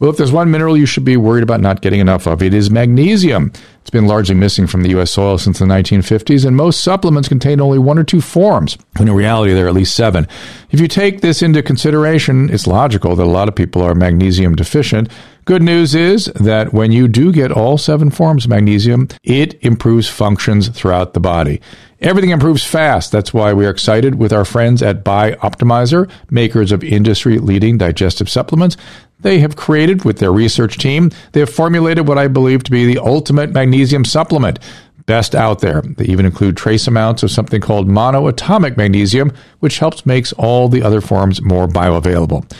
[0.00, 2.54] Well, if there's one mineral you should be worried about not getting enough of, it
[2.54, 3.52] is magnesium.
[3.82, 5.10] It's been largely missing from the U.S.
[5.10, 9.14] soil since the 1950s, and most supplements contain only one or two forms, when in
[9.14, 10.26] reality there are at least seven.
[10.70, 14.54] If you take this into consideration, it's logical that a lot of people are magnesium
[14.54, 15.10] deficient.
[15.44, 20.08] Good news is that when you do get all seven forms of magnesium, it improves
[20.08, 21.60] functions throughout the body.
[22.00, 23.12] Everything improves fast.
[23.12, 28.30] That's why we are excited with our friends at Bioptimizer, makers of industry leading digestive
[28.30, 28.78] supplements
[29.22, 31.10] they have created with their research team.
[31.32, 34.58] They have formulated what I believe to be the ultimate magnesium supplement.
[35.06, 35.82] Best out there.
[35.82, 40.82] They even include trace amounts of something called monoatomic magnesium, which helps makes all the
[40.82, 42.50] other forms more bioavailable.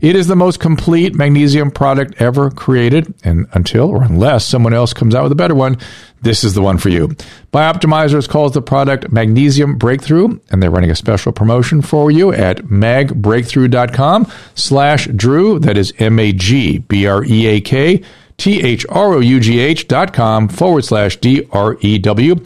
[0.00, 4.92] It is the most complete magnesium product ever created, and until or unless someone else
[4.92, 5.78] comes out with a better one,
[6.22, 7.08] this is the one for you.
[7.52, 12.58] Bioptimizers calls the product Magnesium Breakthrough, and they're running a special promotion for you at
[12.64, 15.58] magbreakthrough.com slash Drew.
[15.58, 18.02] That is M-A-G-B-R-E-A-K
[18.38, 22.36] T-H-R-O-U-G-H dot com forward slash D-R-E-W.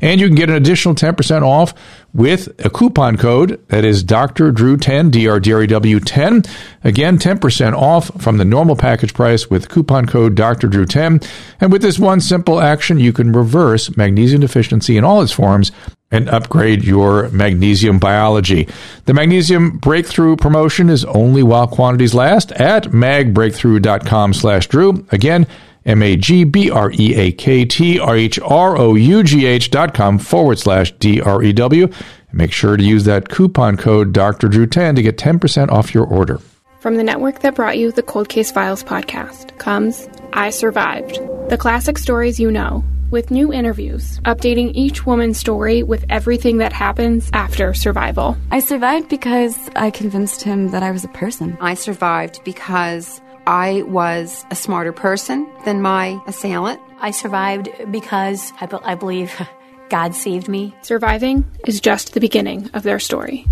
[0.00, 1.74] And you can get an additional 10% off
[2.18, 4.50] with a coupon code that is Dr.
[4.50, 6.42] Drew 10, DRDREW 10.
[6.82, 10.66] Again, 10% off from the normal package price with coupon code Dr.
[10.66, 11.20] Drew 10.
[11.60, 15.70] And with this one simple action, you can reverse magnesium deficiency in all its forms
[16.10, 18.66] and upgrade your magnesium biology.
[19.04, 25.06] The magnesium breakthrough promotion is only while quantities last at magbreakthrough.com slash Drew.
[25.12, 25.46] Again,
[25.88, 29.46] M A G B R E A K T R H R O U G
[29.46, 31.88] H dot com forward slash D R E W.
[32.32, 34.48] Make sure to use that coupon code Dr.
[34.48, 36.40] Drew 10 to get 10% off your order.
[36.80, 41.16] From the network that brought you the Cold Case Files podcast comes I Survived,
[41.48, 46.72] the classic stories you know, with new interviews, updating each woman's story with everything that
[46.72, 48.36] happens after survival.
[48.50, 51.56] I survived because I convinced him that I was a person.
[51.60, 56.82] I survived because I was a smarter person than my assailant.
[57.00, 59.48] I survived because I, be- I believe
[59.88, 60.74] God saved me.
[60.82, 63.46] Surviving is just the beginning of their story.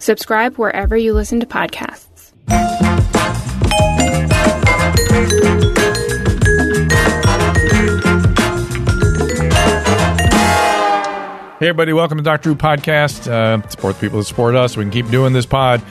[0.00, 2.34] Subscribe wherever you listen to podcasts.
[11.58, 12.42] Hey, everybody, welcome to Dr.
[12.42, 13.26] Drew Podcast.
[13.26, 14.76] Uh, support the people that support us.
[14.76, 15.82] We can keep doing this pod.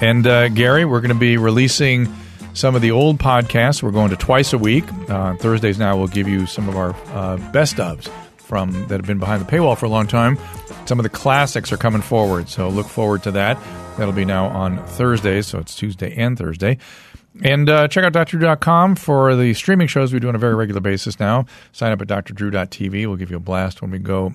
[0.00, 2.12] And uh, Gary, we're going to be releasing
[2.54, 3.82] some of the old podcasts.
[3.82, 4.84] We're going to twice a week.
[5.08, 9.06] Uh, Thursdays now, we'll give you some of our uh, best ofs from that have
[9.06, 10.38] been behind the paywall for a long time.
[10.86, 13.58] Some of the classics are coming forward, so look forward to that.
[13.96, 16.78] That'll be now on Thursdays, so it's Tuesday and Thursday.
[17.42, 20.80] And uh, check out drdrew.com for the streaming shows we do on a very regular
[20.80, 21.46] basis now.
[21.72, 23.06] Sign up at drdrew.tv.
[23.06, 24.32] We'll give you a blast when we go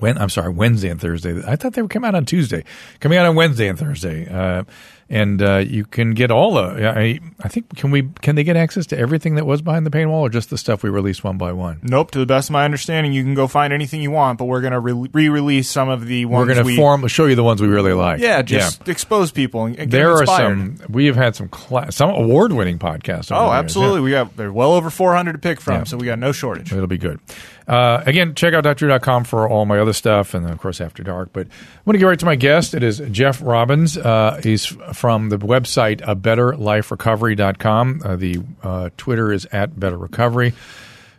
[0.00, 1.40] when I'm sorry, Wednesday and Thursday.
[1.46, 2.64] I thought they were coming out on Tuesday.
[3.00, 4.28] Coming out on Wednesday and Thursday.
[4.28, 4.64] Uh,
[5.08, 6.88] and uh, you can get all the.
[6.88, 9.90] I, I think can we can they get access to everything that was behind the
[9.90, 11.78] paywall, or just the stuff we released one by one?
[11.82, 12.10] Nope.
[12.12, 14.60] To the best of my understanding, you can go find anything you want, but we're
[14.60, 17.44] going to re release some of the ones we're going to form show you the
[17.44, 18.20] ones we really like.
[18.20, 18.90] Yeah, just yeah.
[18.90, 19.66] expose people.
[19.66, 19.90] And, get it.
[19.90, 20.78] there are some.
[20.88, 23.30] We have had some cla- some award winning podcasts.
[23.30, 24.00] Oh, absolutely.
[24.00, 24.04] Yeah.
[24.04, 25.84] We got they're well over 400 to pick from, yeah.
[25.84, 26.72] so we got no shortage.
[26.72, 27.20] It'll be good.
[27.66, 31.30] Uh, again, check out drdrew.com for all my other stuff, and of course, After Dark.
[31.32, 32.74] But I want to get right to my guest.
[32.74, 33.98] It is Jeff Robbins.
[33.98, 38.02] Uh, he's from the website uh, betterliferecovery.com.
[38.04, 40.54] Uh, the uh, Twitter is at Better Recovery.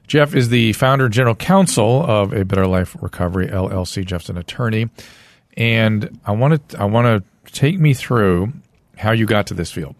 [0.07, 4.05] Jeff is the founder and general counsel of A Better Life Recovery LLC.
[4.05, 4.89] Jeff's an attorney,
[5.57, 8.53] and I want to I want to take me through
[8.97, 9.95] how you got to this field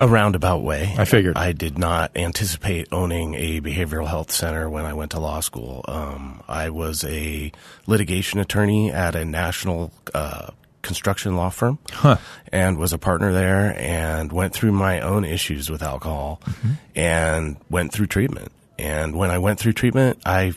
[0.00, 0.94] a roundabout way.
[0.98, 1.36] I figured.
[1.36, 5.84] I did not anticipate owning a behavioral health center when I went to law school.
[5.86, 7.52] Um, I was a
[7.86, 10.50] litigation attorney at a national uh,
[10.82, 12.16] construction law firm huh.
[12.52, 16.72] and was a partner there and went through my own issues with alcohol mm-hmm.
[16.94, 18.52] and went through treatment.
[18.78, 20.54] And when I went through treatment, I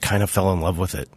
[0.00, 1.08] kind of fell in love with it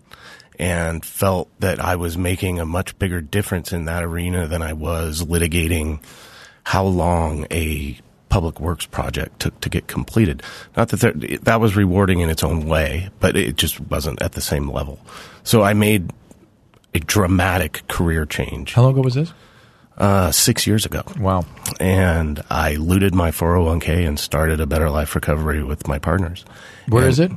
[0.59, 4.73] and felt that I was making a much bigger difference in that arena than I
[4.73, 5.99] was litigating
[6.67, 7.97] how long a
[8.27, 10.43] public works project took to get completed.
[10.75, 14.33] Not that there, that was rewarding in its own way, but it just wasn't at
[14.33, 14.99] the same level.
[15.43, 16.11] So I made
[16.93, 18.73] a dramatic career change.
[18.73, 19.31] How long ago was this?
[19.97, 21.03] Uh, six years ago.
[21.17, 21.45] Wow.
[21.79, 26.43] And I looted my 401k and started a better life recovery with my partners.
[26.89, 27.31] Where and is it?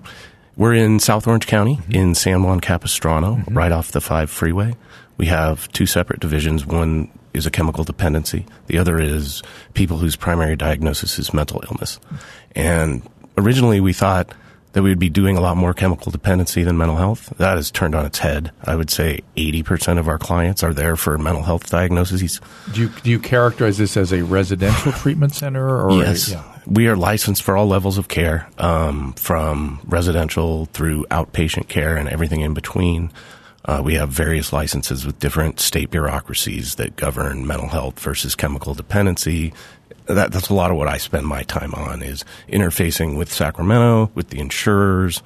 [0.56, 1.92] We're in South Orange County mm-hmm.
[1.92, 3.56] in San Juan Capistrano, mm-hmm.
[3.56, 4.74] right off the 5 freeway.
[5.18, 6.66] We have two separate divisions.
[6.66, 8.46] One is a chemical dependency.
[8.66, 9.42] The other is
[9.74, 12.00] people whose primary diagnosis is mental illness.
[12.54, 14.34] And originally we thought
[14.72, 17.32] that we'd be doing a lot more chemical dependency than mental health.
[17.38, 18.52] That has turned on its head.
[18.64, 22.40] I would say 80% of our clients are there for mental health diagnoses.
[22.72, 25.84] Do you, do you characterize this as a residential treatment center?
[25.84, 26.28] Or yes.
[26.28, 26.44] A, yeah.
[26.66, 32.08] We are licensed for all levels of care, um, from residential through outpatient care and
[32.08, 33.10] everything in between.
[33.64, 38.74] Uh, we have various licenses with different state bureaucracies that govern mental health versus chemical
[38.74, 39.52] dependency.
[40.06, 44.10] That, that's a lot of what I spend my time on is interfacing with Sacramento,
[44.14, 45.22] with the insurers,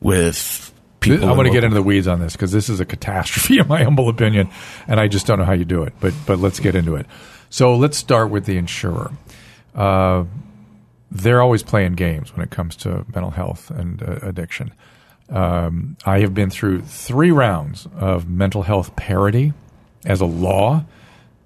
[0.00, 1.28] with people.
[1.28, 3.68] I'm going to get into the weeds on this because this is a catastrophe, in
[3.68, 4.48] my humble opinion,
[4.88, 5.92] and I just don't know how you do it.
[6.00, 7.06] But but let's get into it.
[7.50, 9.12] So let's start with the insurer.
[9.74, 10.24] Uh,
[11.10, 14.72] they're always playing games when it comes to mental health and uh, addiction.
[15.32, 19.52] Um, I have been through three rounds of mental health parity
[20.04, 20.84] as a law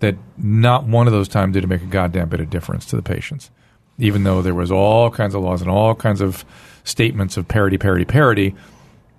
[0.01, 2.97] that not one of those times did it make a goddamn bit of difference to
[2.97, 3.51] the patients.
[3.99, 6.45] Even though there was all kinds of laws and all kinds of
[6.85, 8.55] statements of parity, parity, parity,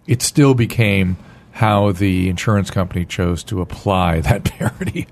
[0.05, 1.17] it still became
[1.51, 5.07] how the insurance company chose to apply that parity.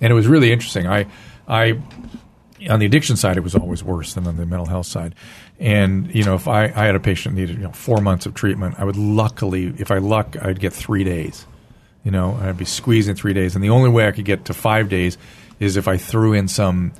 [0.00, 0.86] And it was really interesting.
[0.86, 1.06] I,
[1.48, 1.80] I,
[2.68, 5.14] on the addiction side, it was always worse than on the mental health side.
[5.60, 8.34] And you know, if I, I had a patient needed you know four months of
[8.34, 11.46] treatment, I would luckily, if I luck, I'd get three days.
[12.04, 14.54] You know, I'd be squeezing three days, and the only way I could get to
[14.54, 15.18] five days
[15.58, 16.92] is if I threw in some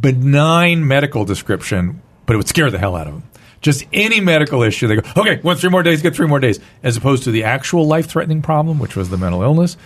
[0.00, 3.24] benign medical description, but it would scare the hell out of them.
[3.60, 6.60] Just any medical issue, they go, okay, want three more days, get three more days,
[6.84, 9.76] as opposed to the actual life-threatening problem, which was the mental illness.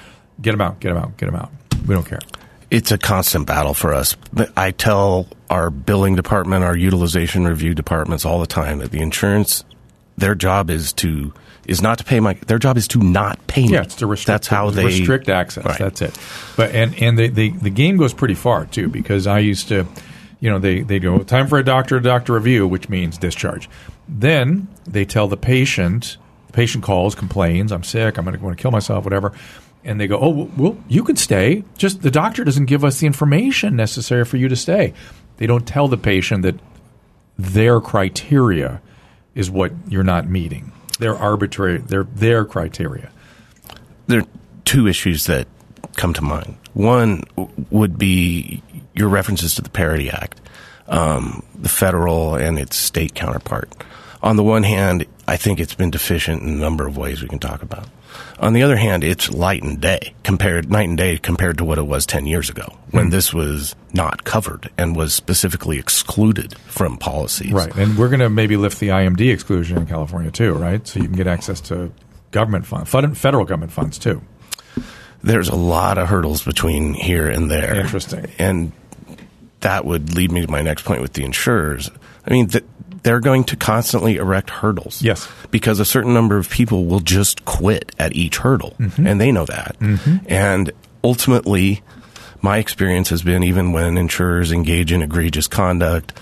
[0.41, 1.50] Get them out, get them out, get them out.
[1.87, 2.20] We don't care.
[2.72, 4.16] It's a constant battle for us.
[4.56, 9.62] I tell our billing department, our utilization review departments all the time that the insurance,
[10.16, 11.34] their job is to
[11.66, 12.32] is not to pay my.
[12.46, 13.74] Their job is to not pay me.
[13.74, 14.26] Yeah, it's to restrict.
[14.26, 15.66] That's how they restrict access.
[15.66, 15.78] Right.
[15.78, 16.19] That's it.
[16.56, 19.86] But and and the, the the game goes pretty far too because I used to,
[20.40, 23.68] you know, they they go time for a doctor to doctor review, which means discharge.
[24.08, 26.16] Then they tell the patient.
[26.46, 28.16] The patient calls, complains, "I'm sick.
[28.16, 29.34] I'm going to kill myself, whatever."
[29.84, 31.64] And they go, "Oh, well, you can stay.
[31.76, 34.94] Just the doctor doesn't give us the information necessary for you to stay."
[35.38, 36.56] They don't tell the patient that
[37.37, 38.81] their criteria
[39.34, 40.73] is what you're not meeting.
[40.99, 41.79] They're arbitrary.
[41.79, 43.11] They're their criteria.
[44.06, 44.26] There are
[44.64, 45.49] two issues that
[45.96, 46.56] come to mind.
[46.75, 47.25] One
[47.70, 48.62] would be
[48.94, 50.40] your references to the Parity Act,
[50.87, 53.73] um, the federal and its state counterpart.
[54.23, 57.28] On the one hand, I think it's been deficient in a number of ways we
[57.28, 57.88] can talk about.
[58.38, 61.79] On the other hand, it's light and day compared night and day compared to what
[61.79, 63.11] it was 10 years ago when Hmm.
[63.11, 67.53] this was not covered and was specifically excluded from policies.
[67.53, 67.75] Right.
[67.76, 70.87] And we're going to maybe lift the IMD exclusion in California too, right?
[70.87, 71.93] So you can get access to
[72.31, 74.23] government funds, federal government funds too.
[75.23, 77.76] There's a lot of hurdles between here and there.
[77.76, 78.26] Interesting.
[78.38, 78.73] And
[79.61, 81.91] that would lead me to my next point with the insurers.
[82.26, 82.49] I mean,
[83.02, 85.02] they're going to constantly erect hurdles.
[85.02, 85.28] Yes.
[85.50, 89.06] Because a certain number of people will just quit at each hurdle, Mm-hmm.
[89.06, 89.76] and they know that.
[90.26, 90.70] And
[91.02, 91.82] ultimately,
[92.40, 96.12] my experience has been even when insurers engage in egregious conduct,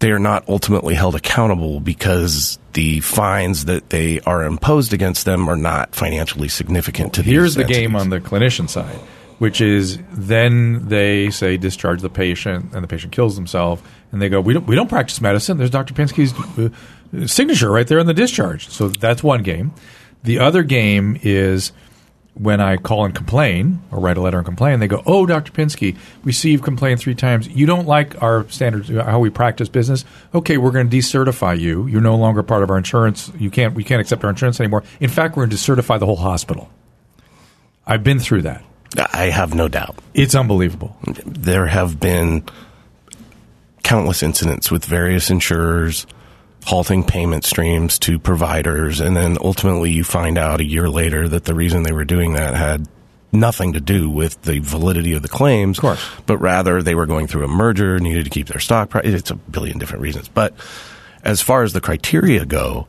[0.00, 5.48] they are not ultimately held accountable because the fines that they are imposed against them
[5.48, 8.98] are not financially significant to the Here's the game on the clinician side,
[9.42, 14.28] which is then they say discharge the patient, and the patient kills themselves, and they
[14.28, 15.58] go, "We don't, we don't practice medicine.
[15.58, 15.94] There's Dr.
[15.94, 19.72] Pinsky's uh, signature right there in the discharge." So that's one game.
[20.22, 21.72] The other game is
[22.34, 25.50] when I call and complain or write a letter and complain, they go, "Oh, Dr.
[25.50, 27.48] Pinsky, we see you've complained three times.
[27.48, 30.04] You don't like our standards, how we practice business.
[30.32, 31.88] Okay, we're going to decertify you.
[31.88, 33.32] You're no longer part of our insurance.
[33.40, 33.74] You can't.
[33.74, 34.84] We can't accept our insurance anymore.
[35.00, 36.70] In fact, we're going to decertify the whole hospital."
[37.84, 38.62] I've been through that.
[38.96, 39.96] I have no doubt.
[40.14, 40.96] It's unbelievable.
[41.24, 42.44] There have been
[43.82, 46.06] countless incidents with various insurers
[46.64, 51.44] halting payment streams to providers, and then ultimately you find out a year later that
[51.44, 52.86] the reason they were doing that had
[53.32, 56.10] nothing to do with the validity of the claims, Of course.
[56.26, 59.06] but rather they were going through a merger, needed to keep their stock price.
[59.06, 60.28] It's a billion different reasons.
[60.28, 60.54] But
[61.24, 62.86] as far as the criteria go,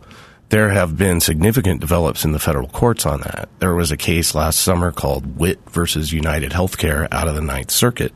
[0.53, 3.49] there have been significant develops in the federal courts on that.
[3.57, 7.71] There was a case last summer called Wit versus United Healthcare out of the Ninth
[7.71, 8.13] Circuit,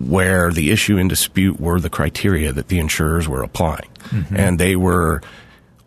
[0.00, 4.34] where the issue in dispute were the criteria that the insurers were applying, mm-hmm.
[4.34, 5.22] and they were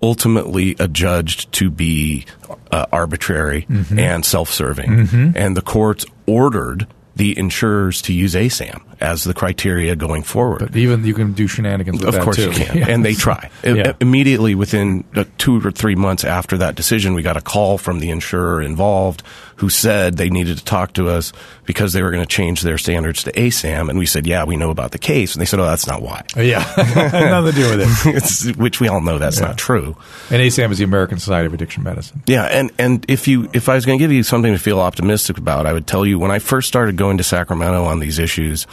[0.02, 2.26] ultimately adjudged to be
[2.72, 4.00] uh, arbitrary mm-hmm.
[4.00, 5.32] and self-serving, mm-hmm.
[5.36, 10.60] and the courts ordered the insurers to use ASAM as the criteria going forward.
[10.60, 12.44] But even you can do shenanigans with of course too.
[12.44, 12.90] you can, Yes.
[12.90, 13.50] and they try.
[13.64, 13.94] Yeah.
[14.00, 18.00] Immediately within uh, two or three months after that decision, we got a call from
[18.00, 19.24] the insurer involved
[19.58, 21.32] who said they needed to talk to us
[21.66, 24.58] because they were going to change their standards to ASAM, and we said, "Yeah, we
[24.58, 27.78] know about the case," and they said, "Oh, that's not why." Yeah, nothing to do
[27.78, 28.06] with
[28.50, 28.56] it.
[28.58, 29.48] which we all know that's Yeah.
[29.48, 29.96] not true.
[30.32, 32.24] And ASAM is the American Society of Addiction Medicine.
[32.26, 34.80] Yeah, and and if you if I was going to give you something to feel
[34.80, 38.18] optimistic about, I would tell you when I first started going to Sacramento on these
[38.18, 38.66] issues,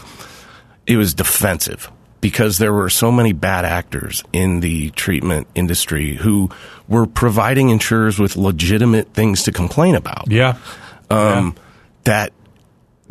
[0.88, 1.88] it was defensive
[2.20, 6.50] because there were so many bad actors in the treatment industry who
[6.88, 10.28] were providing insurers with legitimate things to complain about.
[10.28, 10.56] Yeah,
[11.10, 11.54] Um,
[12.04, 12.32] that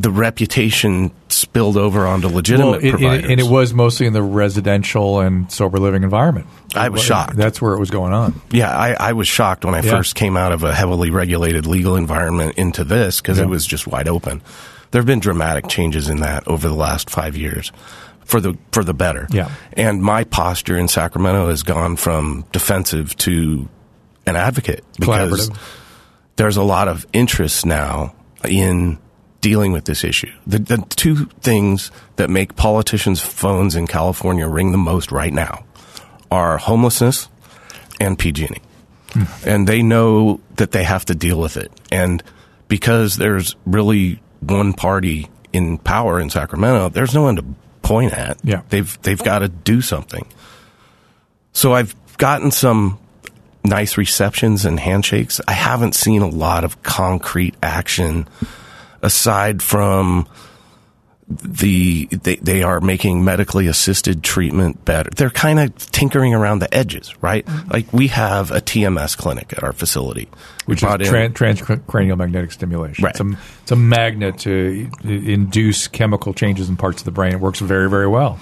[0.00, 3.30] the reputation spilled over onto legitimate well, it- it- providers.
[3.30, 6.46] and it was mostly in the residential and sober living environment.
[6.76, 7.36] I was shocked.
[7.36, 8.40] That's where it was going on.
[8.52, 9.90] Yeah, I, I was shocked when I Yeah.
[9.90, 13.44] first came out of a heavily regulated legal environment into this because Yeah.
[13.44, 14.42] it was just wide open.
[14.90, 17.72] There have been dramatic changes in that over the last five years
[18.24, 19.26] for the for the better.
[19.30, 19.50] Yeah.
[19.72, 23.68] and my posture in Sacramento has gone from defensive to
[24.26, 25.50] an advocate because
[26.36, 28.14] there's a lot of interest now
[28.46, 28.98] in
[29.40, 30.30] dealing with this issue.
[30.46, 35.64] The, the two things that make politicians' phones in California ring the most right now
[36.30, 37.28] are homelessness
[38.00, 38.60] and PG&E.
[39.12, 39.22] Hmm.
[39.46, 41.72] And they know that they have to deal with it.
[41.90, 42.22] And
[42.68, 47.44] because there's really one party in power in Sacramento, there's no one to
[47.82, 48.38] point at.
[48.44, 48.62] Yeah.
[48.68, 50.26] They've they've got to do something.
[51.52, 52.98] So I've gotten some
[53.64, 55.40] nice receptions and handshakes.
[55.48, 58.28] I haven't seen a lot of concrete action
[59.02, 60.28] aside from
[61.28, 65.10] the they, they are making medically assisted treatment better.
[65.10, 67.44] They're kind of tinkering around the edges, right?
[67.44, 67.70] Mm-hmm.
[67.70, 70.28] Like we have a TMS clinic at our facility.
[70.64, 73.04] Which brought is in- tran- transcranial magnetic stimulation.
[73.04, 73.10] Right.
[73.10, 77.34] It's, a, it's a magnet to induce chemical changes in parts of the brain.
[77.34, 78.38] It works very, very well.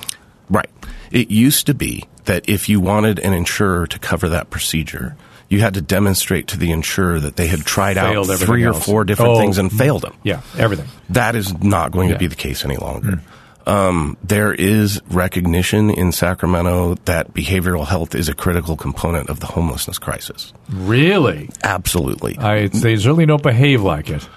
[0.49, 0.71] Right.
[1.11, 5.17] It used to be that if you wanted an insurer to cover that procedure,
[5.49, 8.65] you had to demonstrate to the insurer that they had tried out Failed everything three
[8.65, 8.85] or else.
[8.85, 10.15] four different Oh, things and failed them.
[10.23, 10.87] Yeah, everything.
[11.11, 12.15] That is not going Yeah.
[12.15, 13.21] to be the case any longer.
[13.67, 19.47] Um, there is recognition in Sacramento that behavioral health is a critical component of the
[19.47, 20.53] homelessness crisis.
[20.71, 21.51] Really?
[21.65, 22.39] Absolutely.
[22.39, 24.29] I, they certainly don't behave like it.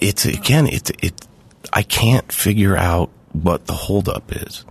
[0.00, 1.14] it's again, it's it.
[1.72, 4.66] I can't figure out what the holdup is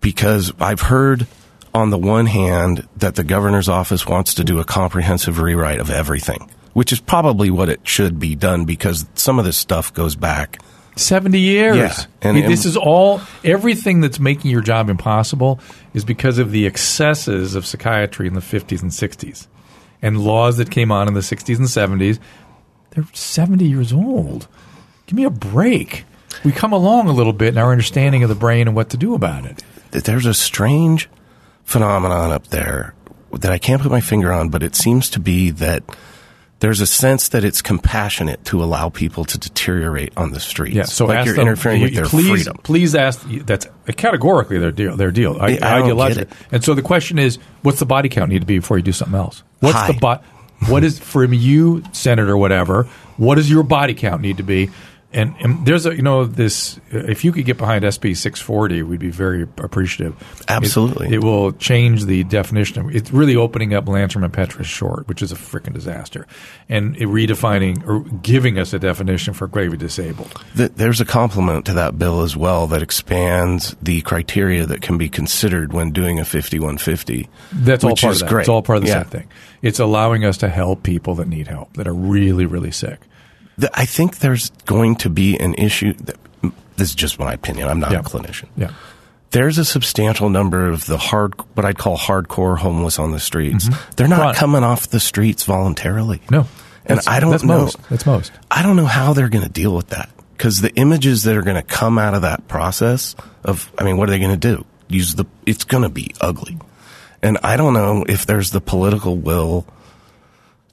[0.00, 1.26] because I've heard
[1.74, 5.90] on the one hand that the governor's office wants to do a comprehensive rewrite of
[5.90, 10.14] everything, which is probably what it should be done because some of this stuff goes
[10.14, 10.60] back.
[10.96, 11.76] 70 years.
[11.76, 15.58] Yeah, and- this is all, everything that's making your job impossible
[15.92, 19.48] is because of the excesses of psychiatry in the 50s and 60s
[20.00, 22.20] and laws that came on in the 60s and 70s.
[22.90, 24.46] They're 70 years old.
[25.06, 26.04] Give me a break.
[26.44, 28.96] We come along a little bit in our understanding of the brain and what to
[28.96, 29.64] do about it.
[29.90, 31.08] There's a strange
[31.64, 32.94] phenomenon up there
[33.32, 35.82] that I can't put my finger on, but it seems to be that
[36.60, 40.76] there's a sense that it's compassionate to allow people to deteriorate on the streets.
[40.76, 42.56] Yeah, so like you're them, interfering you- with their please, freedom.
[42.62, 43.20] Please ask.
[43.28, 43.66] That's
[43.96, 44.96] categorically their deal.
[44.96, 45.36] Their deal.
[45.40, 46.08] I, I don't ideologically.
[46.14, 46.32] get it.
[46.52, 48.92] And so the question is, what's the body count need to be before you do
[48.92, 49.42] something else?
[49.60, 49.92] What's High.
[49.92, 50.20] the bo-
[50.68, 52.84] What is from you, senator, whatever?
[53.16, 54.70] What does your body count need to be?
[55.14, 56.76] And, and there's a you know this.
[56.92, 60.16] Uh, if you could get behind SB 640, we'd be very appreciative.
[60.48, 61.14] Absolutely.
[61.14, 62.86] it, will change the definition.
[62.86, 66.26] of It's really opening up Lanterman-Petris-Short, which is a freaking disaster,
[66.68, 70.34] and it redefining or giving us a definition for gravely disabled.
[70.56, 74.98] Th- There's a complement to that bill as well that expands the criteria that can
[74.98, 77.28] be considered when doing a 5150.
[77.52, 78.32] That's all part is of that.
[78.34, 78.40] great.
[78.42, 79.02] It's all part of the Yeah.
[79.02, 79.28] same thing.
[79.62, 82.98] It's allowing us to help people that need help, that are really, really sick.
[83.58, 85.92] Th- I think there's going to be an issue.
[85.94, 86.16] That,
[86.76, 87.68] this is just my opinion.
[87.68, 88.00] I'm not Yeah.
[88.00, 88.46] a clinician.
[88.56, 88.70] Yeah.
[89.30, 93.68] There's a substantial number of the hard, what I'd call hardcore homeless on the streets.
[93.96, 94.36] They're not Chronic.
[94.36, 96.18] coming off the streets voluntarily.
[96.18, 96.34] Mm-hmm.
[96.34, 96.40] No.
[96.86, 97.58] And That's- I don't that's know.
[97.62, 97.78] Most.
[97.90, 98.32] That's most.
[98.50, 101.42] I don't know how they're going to deal with that because the images that are
[101.42, 104.56] going to come out of that process of, I mean, what are they going to
[104.56, 104.64] do?
[104.88, 106.58] Use the, it's going to be ugly.
[107.22, 109.66] And I don't know if there's the political will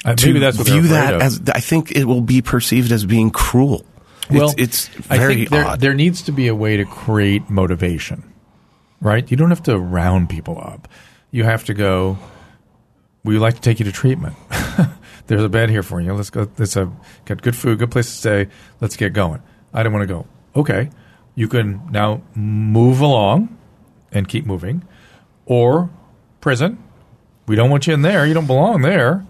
[0.04, 1.22] Uh, maybe that's what view that of.
[1.22, 3.86] as, I think it will be perceived as being cruel.
[4.32, 5.80] well, it's, it's I very think there, odd.
[5.80, 8.34] there needs to be a way to create motivation,
[9.00, 9.30] right?
[9.30, 10.88] You don't have to round people up.
[11.30, 12.18] You have to go.
[13.24, 14.36] We would like to take you to treatment.
[15.28, 16.14] There's a bed here for you.
[16.14, 16.50] Let's go.
[16.58, 16.92] It's a
[17.26, 18.48] got good food, good place to stay.
[18.80, 19.42] Let's get going.
[19.74, 20.26] I don't want to go.
[20.56, 20.90] Okay,
[21.36, 23.56] you can now move along
[24.12, 24.84] and keep moving,
[25.46, 25.90] or
[26.42, 26.84] prison.
[27.48, 28.26] We don't want you in there.
[28.26, 29.26] You don't belong there.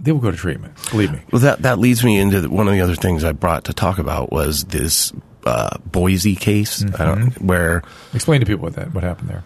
[0.00, 0.74] They will go to treatment.
[0.90, 1.20] Believe me.
[1.32, 3.72] Well, that that leads me into the, one of the other things I brought to
[3.72, 5.12] talk about was this
[5.44, 7.82] uh, Boise case don't, where
[8.14, 9.44] Explain to people what that what happened there.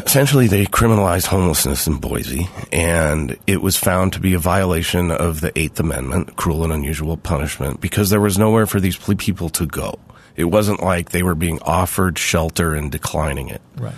[0.00, 5.40] essentially they criminalized homelessness in Boise, and it was found to be a violation of
[5.40, 9.66] the Eighth Amendment, cruel and unusual punishment, because there was nowhere for these people to
[9.66, 9.98] go.
[10.36, 13.62] It wasn't like they were being offered shelter and declining it.
[13.78, 13.94] Right.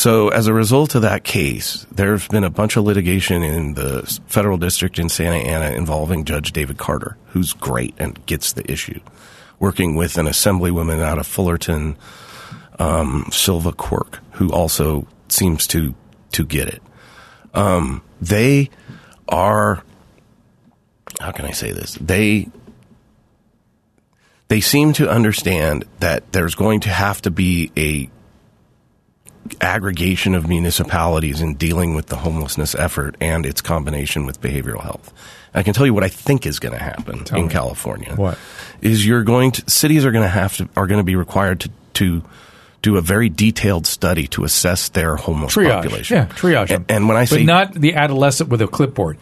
[0.00, 4.00] So, as a result of that case, there's been a bunch of litigation in the
[4.28, 8.98] federal district in Santa Ana involving Judge David Carter, who's great and gets the issue,
[9.58, 11.98] working with an assemblywoman out of Fullerton,
[12.78, 15.94] um, Silva Quirk, who also seems to
[16.32, 16.82] to get it.
[17.52, 18.70] Um, they
[19.28, 19.84] are,
[21.20, 21.98] how can I say this?
[22.00, 22.48] They
[24.48, 28.08] they seem to understand that there's going to have to be a
[29.60, 35.12] aggregation of municipalities in dealing with the homelessness effort and its combination with behavioral health.
[35.54, 37.52] I can tell you what I think is going to happen in me.
[37.52, 38.14] California.
[38.14, 38.38] What?
[38.80, 41.60] is you're going to cities are going to have to are going to be required
[41.60, 42.22] to to
[42.82, 45.82] do a very detailed study to assess their homeless Triage.
[45.82, 46.16] population.
[46.16, 46.70] Yeah, triage.
[46.70, 49.18] And, and when I say but not the adolescent with a clipboard.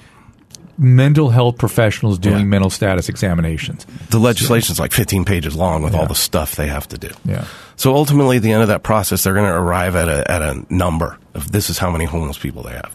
[0.78, 2.44] Mental health professionals doing Yeah.
[2.44, 3.84] mental status examinations.
[4.10, 6.00] the legislation's like 15 pages long with Yeah.
[6.00, 7.10] all the stuff they have to do.
[7.24, 7.44] Yeah.
[7.76, 10.40] So ultimately, at the end of that process, they're going to arrive at a, at
[10.42, 12.94] a number of this is how many homeless people they have.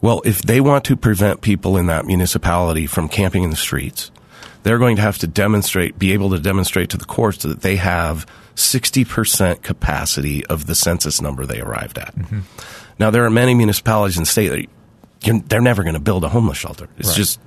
[0.00, 4.10] Well, if they want to prevent people in that municipality from camping in the streets,
[4.62, 7.76] they're going to have to demonstrate, be able to demonstrate to the courts that they
[7.76, 12.14] have 60% capacity of the census number they arrived at.
[12.16, 12.40] Mm-hmm.
[12.98, 14.66] Now, there are many municipalities in the state that
[15.20, 16.88] they're never going to build a homeless shelter.
[16.98, 17.16] It's Right.
[17.16, 17.40] just,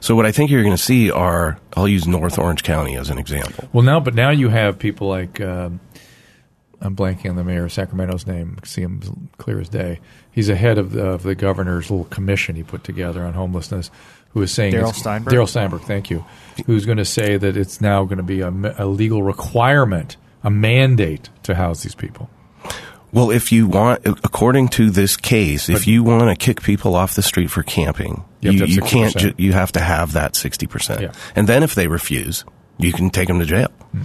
[0.00, 3.10] so what I think you're going to see are, I'll use North Orange County as
[3.10, 3.68] an example.
[3.72, 5.80] Well, now, but now you have people like um,
[6.80, 8.58] I'm blanking on the mayor of Sacramento's name.
[8.64, 10.00] See him clear as day.
[10.32, 13.90] He's ahead of the, of the governor's little commission he put together on homelessness,
[14.30, 15.30] who is saying Darrell it's- Steinberg?
[15.30, 16.24] Darrell Steinberg, thank you.
[16.66, 18.48] Who's going to say that it's now going to be a,
[18.78, 22.30] a legal requirement, a mandate to house these people.
[23.12, 27.14] Well, if you want, according to this case, if you want to kick people off
[27.14, 29.16] the street for camping, You you, have to you, have can't.
[29.16, 32.44] Ju- you have to have that sixty percent, and then if they refuse,
[32.78, 33.68] you can take them to jail.
[33.92, 34.02] Hmm.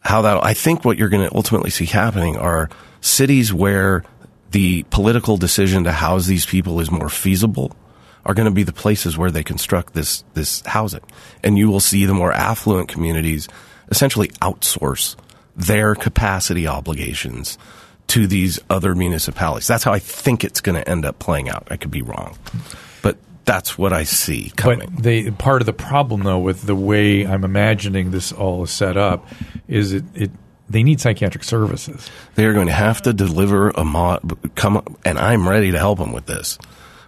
[0.00, 0.44] How that?
[0.44, 2.68] I think what you're going to ultimately see happening are
[3.00, 4.04] cities where
[4.50, 7.74] the political decision to house these people is more feasible
[8.26, 11.02] are going to be the places where they construct this this housing,
[11.42, 13.48] and you will see the more affluent communities
[13.90, 15.16] essentially outsource
[15.56, 17.58] their capacity obligations
[18.08, 19.66] to these other municipalities.
[19.68, 21.68] That's how I think it's going to end up playing out.
[21.70, 22.36] I could be wrong,
[23.02, 24.90] but that's what I see coming.
[24.94, 28.70] But they part of the problem though with the way I'm imagining this all is
[28.70, 29.26] set up
[29.68, 30.30] is it, it
[30.68, 32.08] they need psychiatric services.
[32.36, 35.98] they are going to have to deliver a mod, come, and I'm ready to help
[35.98, 36.58] them with this.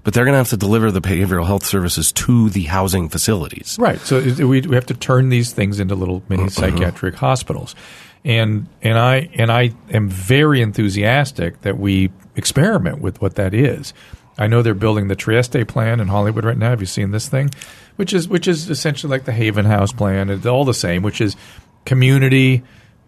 [0.02, 3.76] But they're going to have to deliver the behavioral health services to the housing facilities.
[3.78, 4.00] Right.
[4.00, 6.48] So we, we have to turn these things into little mini Mm-hmm.
[6.50, 7.76] psychiatric hospitals.
[8.24, 13.92] And and I and I am very enthusiastic that we experiment with what that is.
[14.38, 16.70] I know they're building the Trieste plan in Hollywood right now.
[16.70, 17.50] Have you seen this thing?
[17.96, 20.30] Which is which is essentially like the Haven House plan.
[20.30, 21.36] It's all the same, which is
[21.84, 22.62] community,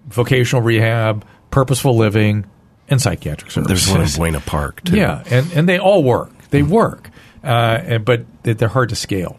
[0.07, 2.44] vocational rehab, purposeful living,
[2.88, 3.87] and psychiatric services.
[3.87, 4.96] There's one in Buena Park too.
[4.96, 6.31] Yeah, and, and they all work.
[6.50, 7.11] They work,
[7.42, 7.46] uh,
[7.83, 9.38] and, but they're hard to scale.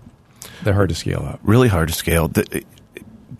[0.64, 1.40] They're hard to scale up.
[1.44, 2.30] really hard to scale.
[2.30, 2.64] The,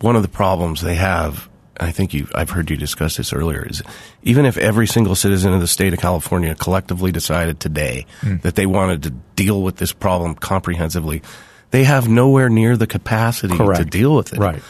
[0.00, 1.48] one of the problems they have,
[1.80, 3.82] I think you, I've heard you discuss this earlier, is
[4.22, 8.36] even if every single citizen of the state of California collectively decided today Hmm.
[8.42, 11.22] that they wanted to deal with this problem comprehensively,
[11.70, 14.38] they have nowhere near the capacity to deal with it.
[14.38, 14.62] Right.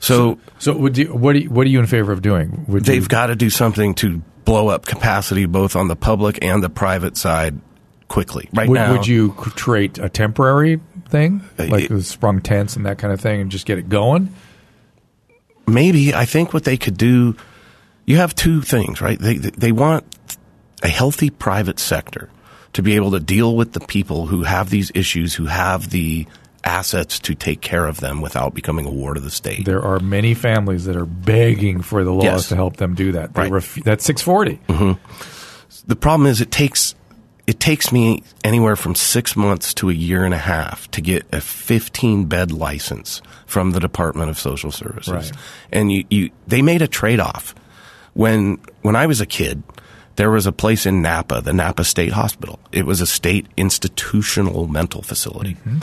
[0.00, 2.64] So, So, would you, what, are you, what are you in favor of doing?
[2.68, 6.62] Would they've got to do something to blow up capacity both on the public and
[6.62, 7.58] the private side
[8.08, 8.48] quickly.
[8.54, 12.96] Right would, now, would you create a temporary thing, like it- sprung tents and that
[12.98, 14.32] kind of thing, and just get it going?
[15.68, 17.36] Maybe I think what they could do,
[18.06, 19.18] you have two things, right?
[19.18, 20.04] They they want
[20.82, 22.30] a healthy private sector
[22.72, 26.26] to be able to deal with the people who have these issues, who have the
[26.64, 29.64] assets to take care of them without becoming a ward of the state.
[29.64, 32.48] There are many families that are begging for the laws Yes.
[32.48, 33.32] to help them do that.
[33.34, 33.50] They Right.
[33.52, 34.60] ref- that's six forty.
[34.68, 34.92] Mm-hmm.
[35.86, 36.94] the problem is it takes
[37.48, 41.24] it takes me anywhere from six months to a year and a half to get
[41.32, 45.10] a 15 bed license from the Department of Social Services.
[45.10, 45.32] Right.
[45.72, 47.54] And you, you they made a trade off.
[48.12, 49.62] When when I was a kid,
[50.16, 52.58] there was a place in Napa, the Napa State Hospital.
[52.70, 55.54] It was a state institutional mental facility.
[55.54, 55.78] Mm-hmm.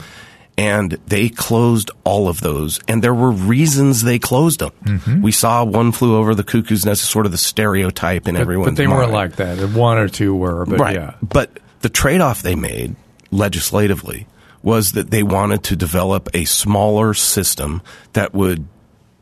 [0.58, 4.72] And they closed all of those, and there were reasons they closed them.
[4.84, 5.20] Mm-hmm.
[5.20, 8.70] We saw one flew over the cuckoo's nest, sort of the stereotype in But, everyone's
[8.70, 9.58] but they weren't like that.
[9.74, 10.96] One or two were, but right.
[10.96, 11.14] yeah.
[11.20, 12.96] But the trade off they made
[13.30, 14.26] legislatively
[14.62, 17.82] was that they wanted to develop a smaller system
[18.14, 18.66] that would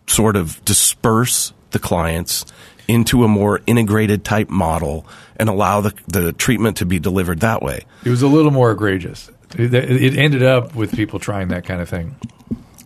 [0.07, 2.47] sort of disperse the clients
[2.87, 7.63] into a more integrated type model and allow the, the treatment to be delivered that
[7.63, 7.85] way.
[8.05, 9.31] It was a little more egregious.
[9.59, 12.17] It, it ended up with people trying that kind of thing.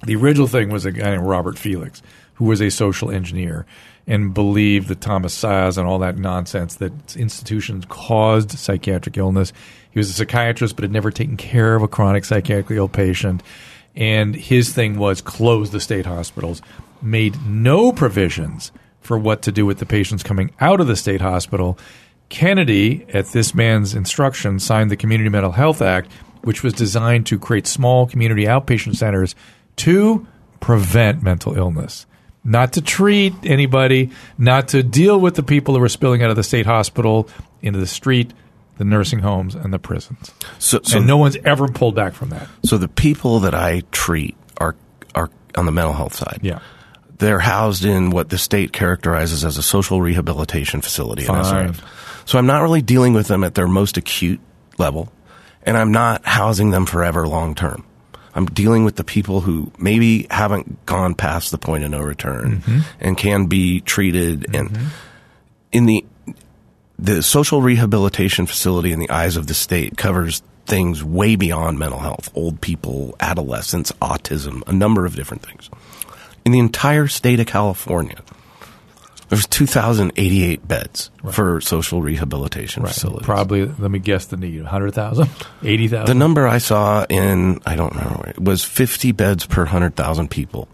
[0.04, 2.02] The original thing was a guy named Robert Felix,
[2.34, 3.66] who was a social engineer
[4.06, 9.52] and believed that Thomas Szasz and all that nonsense that institutions caused psychiatric illness.
[9.90, 13.42] He was a psychiatrist, but had never taken care of a chronic psychiatrically ill patient.
[13.94, 16.62] And his thing was close the state hospitals,
[17.02, 21.20] made no provisions for what to do with the patients coming out of the state
[21.20, 21.78] hospital.
[22.30, 26.10] Kennedy, at this man's instruction, signed the Community Mental Health Act,
[26.42, 29.34] which was designed to create small community outpatient centers
[29.76, 30.26] to
[30.60, 32.06] prevent mental illness,
[32.44, 36.36] not to treat anybody, not to deal with the people who were spilling out of
[36.36, 37.28] the state hospital
[37.62, 38.32] into the street,
[38.78, 40.32] the nursing homes, and the prisons.
[40.58, 42.48] So, so and no one's ever pulled back from that.
[42.64, 44.76] So the people that I treat are
[45.14, 46.40] are on the mental health side.
[46.42, 46.60] Yeah.
[47.18, 51.22] They're housed in what the state characterizes as a social rehabilitation facility.
[51.22, 51.74] in Fine.
[52.26, 54.38] So I'm not really dealing with them at their most acute
[54.78, 55.10] level,
[55.62, 57.84] and I'm not housing them forever long term.
[58.34, 62.60] I'm dealing with the people who maybe haven't gone past the point of no return
[62.60, 62.78] mm-hmm.
[63.00, 64.54] and can be treated.
[64.54, 64.86] And mm-hmm.
[65.72, 66.04] in the
[66.98, 72.00] the social rehabilitation facility in the eyes of the state covers things way beyond mental
[72.00, 75.70] health old people adolescents autism a number of different things
[76.44, 78.20] in the entire state of california
[79.28, 85.28] there's 2088 beds for social rehabilitation facilities Probably, let me guess the need 100,000,
[85.62, 86.06] 80,000.
[86.06, 90.68] the number i saw in i don't know was 50 beds per 100000 people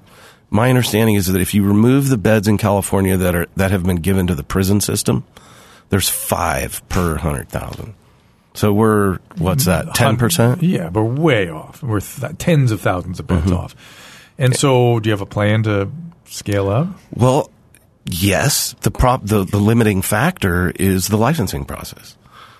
[0.51, 3.83] my understanding is that if you remove the beds in california that are that have
[3.85, 5.25] been given to the prison system
[5.91, 7.95] there's five per 100000
[8.57, 11.83] so we're what's that 10% Yeah, but we're way off.
[11.83, 13.41] We're th- tens of thousands of Mm-hmm.
[13.41, 13.75] beds off.
[14.39, 15.91] And so, do you have a plan to
[16.27, 16.87] scale up?
[17.13, 17.51] Well,
[18.07, 18.75] yes.
[18.83, 22.17] The prop the, the limiting factor is the licensing process.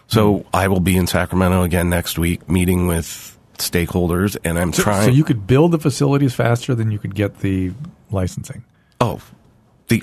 [0.07, 0.49] So Hmm.
[0.53, 5.07] I will be in Sacramento again next week, meeting with stakeholders, and I'm trying.
[5.07, 7.73] So you could build the facilities faster than you could get the
[8.11, 8.65] licensing.
[9.01, 9.21] oh,
[9.89, 10.03] the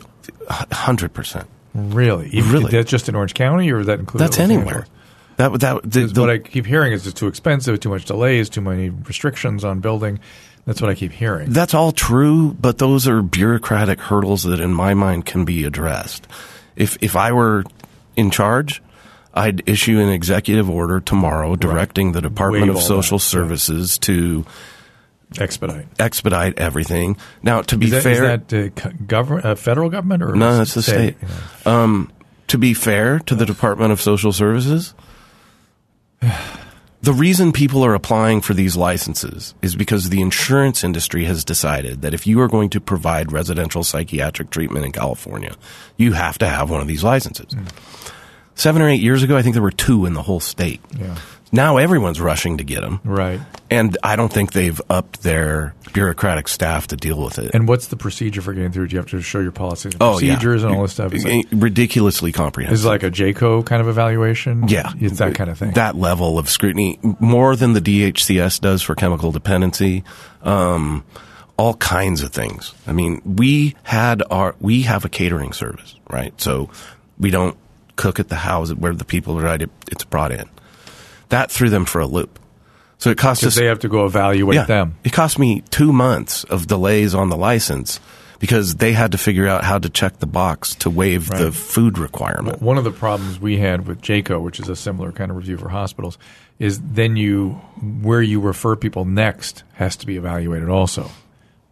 [0.71, 1.47] hundred percent.
[1.73, 2.29] Really?
[2.29, 2.71] Even- Really?
[2.71, 4.85] That's just in Orange County, or is that include That's anywhere.
[5.37, 8.49] That that the, the, what I keep hearing is it's too expensive, too much delays,
[8.49, 10.19] too many restrictions on building.
[10.65, 11.51] That's what I keep hearing.
[11.51, 16.27] That's all true, but those are bureaucratic hurdles that, in my mind, can be addressed.
[16.75, 17.63] If if I were
[18.15, 18.81] in charge,
[19.33, 23.23] I'd issue an executive order tomorrow directing the Department Waive of Social that.
[23.23, 24.45] Services to
[25.39, 25.87] Expedite.
[25.97, 27.15] expedite everything.
[27.41, 30.61] Now, to be Is that, fair, is that uh, government, uh, federal government, or no,
[30.61, 31.15] it's the state.
[31.65, 31.83] Yeah.
[31.83, 32.11] Um,
[32.47, 34.93] to be fair to the Department of Social Services,
[37.01, 42.01] the reason people are applying for these licenses is because the insurance industry has decided
[42.03, 45.55] that if you are going to provide residential psychiatric treatment in California,
[45.97, 47.53] you have to have one of these licenses.
[47.53, 47.65] Hmm.
[48.53, 50.81] Seven or eight years ago, I think there were two in the whole state.
[50.95, 51.17] Yeah.
[51.51, 52.99] Now everyone's rushing to get them.
[53.03, 53.39] Right.
[53.69, 57.51] And I don't think they've upped their bureaucratic staff to deal with it.
[57.53, 58.87] And what's the procedure for getting through?
[58.87, 60.33] Do you have to show your policies and Oh, yeah.
[60.33, 61.13] procedures and all this stuff?
[61.13, 62.73] Is it, ridiculously comprehensive.
[62.75, 64.67] is it like a JCAHO kind of evaluation?
[64.67, 65.71] Yeah, It's that kind of thing.
[65.71, 70.03] That level of scrutiny, more than the DHCS does for chemical dependency,
[70.43, 71.03] um,
[71.57, 72.73] all kinds of things.
[72.87, 76.33] I mean, we had our we have a catering service, right?
[76.41, 76.69] So
[77.19, 77.55] we don't
[77.97, 79.61] cook at the house where the people are right.
[79.61, 80.49] It, it's brought in.
[81.31, 82.39] That threw them for a loop.
[82.97, 84.95] So it cost us they have to go evaluate yeah, them.
[85.03, 87.99] It cost me two months of delays on the license
[88.37, 91.97] because they had to figure out how to check the box to waive the food
[91.97, 92.61] requirement.
[92.61, 95.57] One of the problems we had with JCAHO, which is a similar kind of review
[95.57, 96.19] for hospitals,
[96.59, 97.51] is then you
[98.01, 101.09] where you refer people next has to be evaluated also.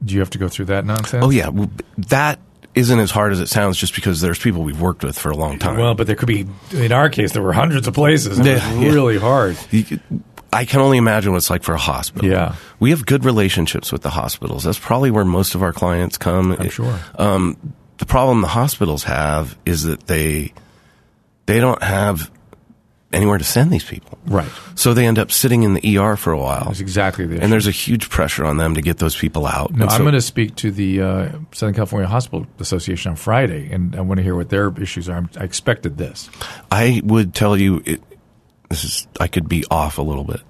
[0.03, 1.23] Do you have to go through that nonsense?
[1.23, 1.51] Oh yeah,
[1.97, 2.39] that
[2.75, 5.35] isn't as hard as it sounds just because there's people we've worked with for a
[5.35, 5.77] long time.
[5.77, 6.45] Well, but there could be.
[6.71, 8.37] In our case, there were hundreds of places.
[8.39, 8.91] It was Yeah, yeah.
[8.91, 9.57] really hard.
[9.71, 9.99] You
[10.51, 12.27] I can only imagine what it's like for a hospital.
[12.27, 12.55] Yeah.
[12.79, 14.63] We have good relationships with the hospitals.
[14.63, 16.53] That's probably where most of our clients come.
[16.53, 16.99] I'm sure.
[17.19, 20.53] Um, the problem the hospitals have is that they
[21.45, 22.31] they don't have
[23.11, 24.17] anywhere to send these people.
[24.27, 24.49] Right.
[24.75, 26.65] So they end up sitting in the ER for a while.
[26.65, 27.43] That's exactly the issue.
[27.43, 29.71] And there's a huge pressure on them to get those people out.
[29.71, 33.15] No, And I'm so- going to speak to the uh, Southern California Hospital Association on
[33.15, 35.17] Friday, and I want to hear what their issues are.
[35.17, 36.29] I'm, I expected this.
[36.71, 38.01] I would tell you it,
[38.69, 40.41] this is I could be off a little bit.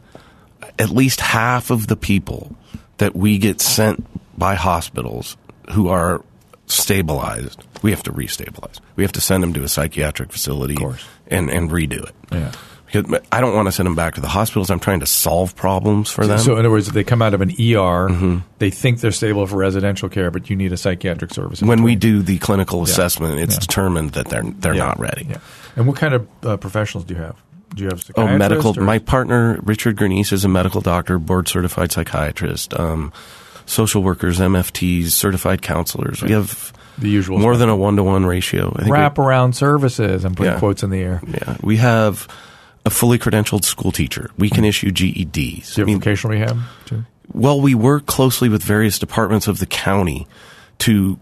[0.77, 2.55] At least half of the people
[2.97, 4.05] that we get sent
[4.37, 5.37] by hospitals
[5.71, 6.23] who are
[6.69, 8.79] stabilized, we have to restabilize.
[8.95, 10.77] We have to send them to a psychiatric facility
[11.27, 12.15] and and redo it.
[12.31, 12.51] Yeah.
[12.91, 14.71] Because I don't want to send them back to the hospitals.
[14.71, 16.39] I'm trying to solve problems for them.
[16.39, 19.45] So, in other words, if they come out of an ER, they think they're stable
[19.45, 21.61] for residential care, but you need a psychiatric service.
[21.61, 23.59] when we do the clinical assessment, it's Yeah.
[23.59, 24.85] determined that they're they're Yeah.
[24.87, 25.27] not ready.
[25.29, 25.37] Yeah.
[25.75, 27.35] And what kind of uh, professionals do you have?
[27.75, 28.73] Do you have Oh, medical.
[28.75, 33.13] or- My partner Richard Gurnice is a medical doctor, board certified psychiatrist, um,
[33.69, 36.21] social workers, MFTs, certified counselors.
[36.21, 37.59] We have the usual more stuff.
[37.59, 38.73] than a one to one ratio.
[38.75, 40.25] I think we- wraparound services.
[40.25, 40.59] I'm putting Yeah.
[40.59, 41.21] quotes in the air.
[41.25, 42.27] Yeah, we have
[42.85, 44.31] a fully credentialed school teacher.
[44.37, 44.69] We can mm.
[44.69, 45.75] issue GEDs.
[45.75, 47.05] Do you I have mean, vocational rehab too?
[47.31, 50.27] well, we work closely with various departments of the county
[50.79, 51.19] to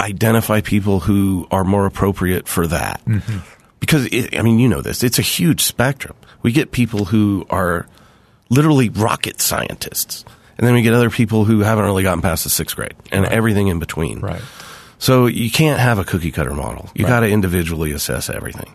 [0.00, 3.00] identify people who are more appropriate for that.
[3.06, 3.38] Mm-hmm.
[3.80, 6.16] Because, it, I mean, you know this, it's a huge spectrum.
[6.42, 7.86] We get people who are
[8.50, 10.24] literally rocket scientists.
[10.58, 13.24] And then we get other people who haven't really gotten past the sixth grade and
[13.24, 14.20] everything in between.
[14.20, 14.42] Right.
[14.98, 16.90] So you can't have a cookie cutter model.
[16.94, 17.10] You Right.
[17.10, 18.72] got to individually assess everything.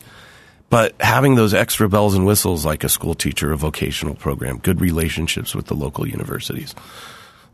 [0.70, 4.80] But having those extra bells and whistles like a school teacher, a vocational program, good
[4.82, 6.74] relationships with the local universities,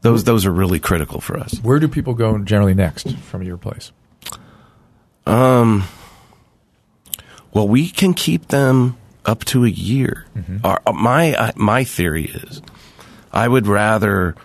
[0.01, 1.55] those those are really critical for us.
[1.63, 3.91] Where do people go generally next from your place?
[5.25, 5.83] Um,
[7.51, 10.25] Well, we can keep them up to a year.
[10.63, 12.61] Our, my uh, my theory is,
[13.31, 14.35] I would rather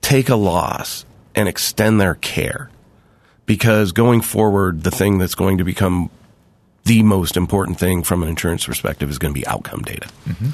[0.00, 1.04] take a loss
[1.34, 2.70] and extend their care,
[3.46, 6.10] because going forward, the thing that's going to become
[6.84, 10.08] the most important thing from an insurance perspective is going to be outcome data.
[10.26, 10.48] Mm-hmm.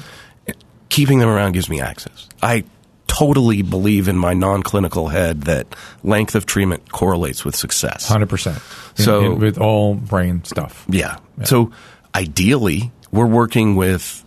[0.89, 2.27] Keeping them around gives me access.
[2.43, 2.65] I
[3.07, 5.67] totally believe in my non-clinical head that
[6.03, 8.07] length of treatment correlates with success.
[8.07, 8.59] Hundred percent.
[8.95, 10.85] So- with all brain stuff.
[10.89, 11.17] Yeah.
[11.45, 11.71] So
[12.13, 14.23] ideally, we're working with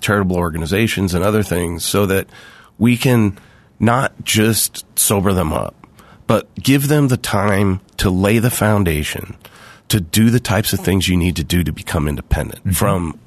[0.00, 2.28] charitable organizations and other things so that
[2.78, 3.38] we can
[3.78, 5.74] not just sober them up,
[6.26, 9.36] but give them the time to lay the foundation
[9.88, 12.72] to do the types of things you need to do to become independent mm-hmm.
[12.72, 13.18] from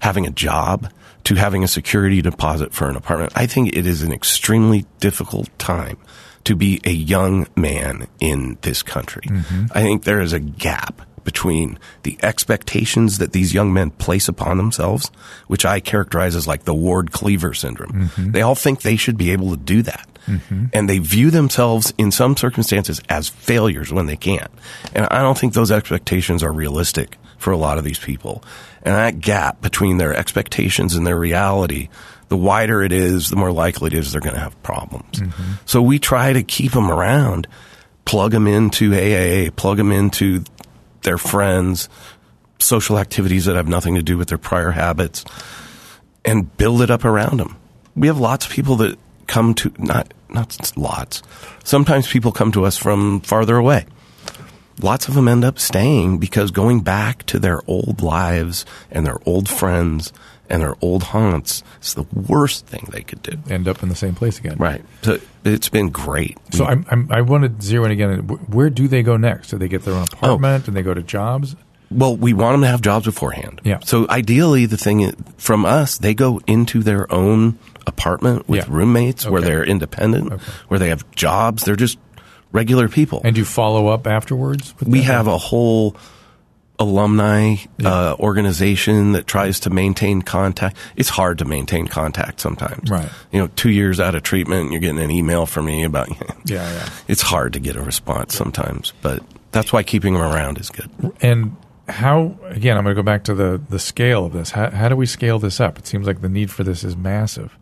[0.00, 0.90] having a job
[1.24, 3.32] to having a security deposit for an apartment.
[3.34, 5.98] I think it is an extremely difficult time
[6.44, 9.24] to be a young man in this country.
[9.26, 9.66] Mm-hmm.
[9.72, 14.56] I think there is a gap between the expectations that these young men place upon
[14.56, 15.10] themselves,
[15.48, 17.92] which I characterize as like the Ward Cleaver syndrome.
[17.92, 18.30] Mm-hmm.
[18.30, 20.08] They all think they should be able to do that.
[20.26, 20.66] Mm-hmm.
[20.72, 24.50] And they view themselves in some circumstances as failures when they can't.
[24.94, 28.42] And I don't think those expectations are realistic for a lot of these people.
[28.82, 31.88] And that gap between their expectations and their reality,
[32.28, 35.20] the wider it is, the more likely it is they're going to have problems.
[35.20, 35.52] Mm-hmm.
[35.64, 37.46] So we try to keep them around,
[38.04, 40.44] plug them into AAA, plug them into
[41.06, 41.88] their friends,
[42.58, 45.24] social activities that have nothing to do with their prior habits,
[46.26, 47.56] and build it up around them.
[47.94, 51.22] We have lots of people that come to not not lots.
[51.64, 53.86] Sometimes people come to us from farther away.
[54.82, 59.18] Lots of them end up staying because going back to their old lives and their
[59.24, 60.12] old friends
[60.48, 63.38] and their old haunts is the worst thing they could do.
[63.50, 64.56] End up in the same place again.
[64.58, 64.84] Right.
[65.02, 66.38] So it's been great.
[66.52, 68.20] So We- I'm, I'm, I want to zero in again.
[68.20, 69.48] Where do they go next?
[69.50, 70.16] Do they get their own Oh.
[70.16, 71.56] apartment and they go to jobs?
[71.90, 73.60] Well, we want them to have jobs beforehand.
[73.62, 73.78] Yeah.
[73.84, 78.74] So ideally, the thing is, from us, they go into their own apartment with Yeah.
[78.74, 80.42] roommates where they're independent, Okay.
[80.66, 81.62] where they have jobs.
[81.64, 81.98] They're just
[82.50, 83.20] regular people.
[83.24, 84.74] And you follow up afterwards?
[84.80, 85.94] With we have a whole
[86.78, 90.76] alumni uh, organization that tries to maintain contact.
[90.96, 92.90] It's hard to maintain contact sometimes.
[92.90, 93.08] Right.
[93.32, 96.08] You know, two years out of treatment, you're getting an email from me about.
[96.44, 96.88] Yeah, yeah.
[97.08, 100.88] It's hard to get a response sometimes, but that's why keeping them around is good.
[101.20, 101.56] And
[101.88, 102.76] how again?
[102.76, 104.50] I'm going to go back to the the scale of this.
[104.52, 105.76] How, how do we scale this up?
[105.76, 107.56] It seems like the need for this is massive.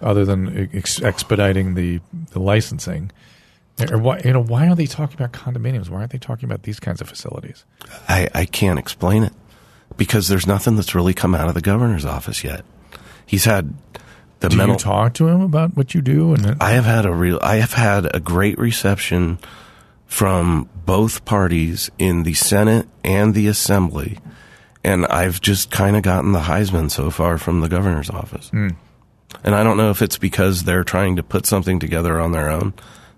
[0.00, 3.10] Other than ex- expediting the the licensing,
[3.90, 5.88] or why you know why are they talking about condominiums?
[5.88, 7.64] Why aren't they talking about these kinds of facilities?
[8.08, 9.32] I, I can't explain it
[9.96, 12.64] because there's nothing that's really come out of the governor's office yet.
[13.26, 13.74] He's had
[14.40, 14.74] the Do mental.
[14.74, 16.34] you talk to him about what you do?
[16.34, 17.38] And I have had a real.
[17.42, 19.38] I have had a great reception
[20.06, 24.18] from both parties in the Senate and the Assembly,
[24.84, 28.50] and I've just kind of gotten the Heisman so far from the governor's office.
[28.50, 28.68] Hmm.
[29.42, 32.48] And I don't know if it's because they're trying to put something together on their
[32.48, 32.74] own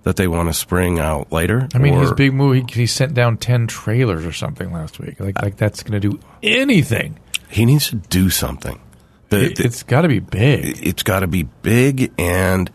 [0.08, 1.68] that they want to spring out later.
[1.74, 2.70] I mean, his big move.
[2.70, 5.20] He, he sent down ten trailers or something last week.
[5.20, 7.18] Like, like that's going to do anything.
[7.50, 8.80] he needs to do something.
[9.28, 10.78] The- it, it's got to be big.
[10.86, 12.70] it's got to be big and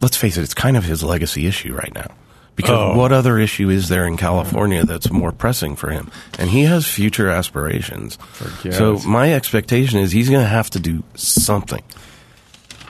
[0.00, 2.10] let's face it it's kind of his legacy issue right now
[2.56, 2.98] because Oh.
[2.98, 6.86] what other issue is there in California that's more pressing for him and he has
[6.88, 11.84] future aspirations Forget so my expectation is he's going to have to do something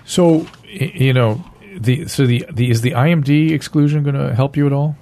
[0.06, 1.44] So you know
[1.78, 4.96] the so the the is the IMD exclusion going to help you at all?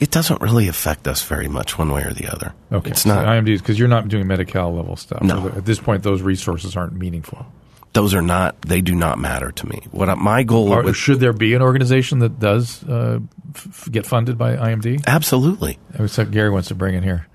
[0.00, 2.54] It doesn't really affect us very much one way or the other.
[2.72, 3.24] Okay, It's not.
[3.24, 5.22] so IMD because you're not doing Medi-Cal level stuff.
[5.22, 5.48] No.
[5.48, 7.44] At this point, those resources aren't meaningful.
[7.92, 8.60] those are not.
[8.62, 9.82] They do not matter to me.
[9.92, 13.20] What I- my goal Or with should there be an organization that does uh,
[13.54, 15.04] f- get funded by IMD?
[15.06, 15.78] absolutely.
[15.98, 17.26] Except Gary wants to bring in here.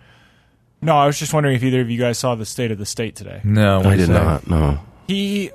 [0.81, 2.85] No, I was just wondering if either of you guys saw the state of the
[2.85, 3.41] state today.
[3.43, 4.13] No, what I did say?
[4.13, 4.47] not.
[4.49, 4.79] No.
[5.07, 5.51] He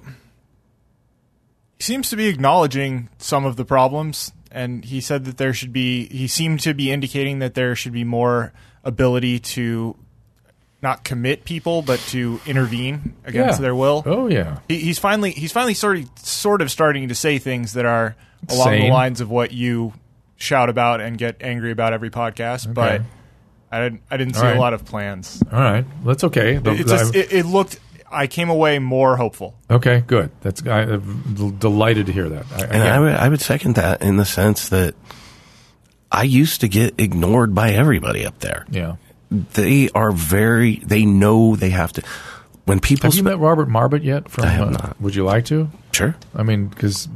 [1.84, 6.06] seems to be acknowledging some of the problems, and he said that there should be.
[6.08, 9.96] He seemed to be indicating that there should be more ability to
[10.82, 13.62] not commit people, but to intervene against Yeah.
[13.62, 14.02] their will.
[14.04, 17.72] Oh yeah, He, he's finally he's finally sort of sort of starting to say things
[17.72, 18.16] that are
[18.50, 18.82] along Sane.
[18.82, 19.94] the lines of what you
[20.36, 22.72] shout about and get angry about every podcast.
[22.74, 23.00] But
[23.72, 24.56] I didn't I didn't see right.
[24.56, 25.42] a lot of plans.
[25.50, 25.86] all right.
[26.04, 26.58] That's okay.
[26.58, 27.80] The- just, it, it looked.
[28.14, 29.54] I came away more hopeful.
[29.70, 30.30] okay, good.
[30.40, 32.46] That's I, I'm del- delighted to hear that.
[32.52, 34.94] I, And again, I would, I would second that in the sense that
[36.10, 38.66] I used to get ignored by everybody up there.
[38.70, 38.96] yeah.
[39.30, 42.02] They are very, they know they have to.
[42.66, 44.30] When people, Have you spe- met Robert Marbut yet?
[44.30, 45.00] From, I have uh, not.
[45.00, 45.68] Would you like to?
[45.92, 47.08] sure, I mean, because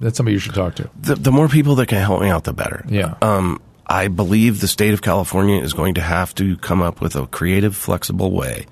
[0.00, 0.90] that's somebody you should talk to.
[1.00, 2.84] the, the more people that can help me out, the better.
[2.88, 3.14] Yeah.
[3.22, 7.14] Um, I believe the state of California is going to have to come up with
[7.14, 8.66] a creative, flexible way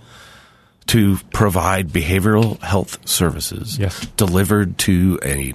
[0.88, 4.06] to provide behavioral health services Yes.
[4.16, 5.52] delivered to a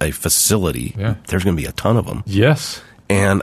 [0.00, 0.94] a facility.
[0.98, 1.14] Yeah.
[1.26, 2.80] There's going to be a ton of them, Yes.
[3.08, 3.42] and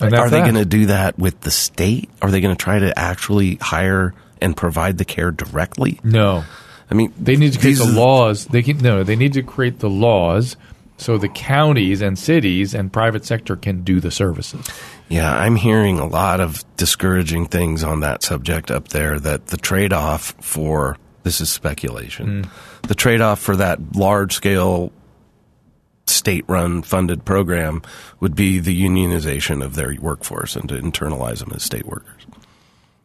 [0.00, 2.10] And are they going to do that with the state?
[2.20, 5.98] Are they going to try to actually hire and provide the care directly?
[6.04, 6.44] No.
[6.90, 8.46] I mean, They need to create the laws.
[8.46, 9.02] They can no.
[9.02, 10.56] They need to create the laws
[10.96, 14.64] so the counties and cities and private sector can do the services.
[15.08, 19.20] Yeah, I'm hearing a lot of discouraging things on that subject up there.
[19.20, 22.44] That the trade off for this is speculation.
[22.44, 22.86] Hmm.
[22.88, 24.92] The trade off for that large scale
[26.06, 27.82] state run funded program
[28.20, 32.26] would be the unionization of their workforce and to internalize them as state workers.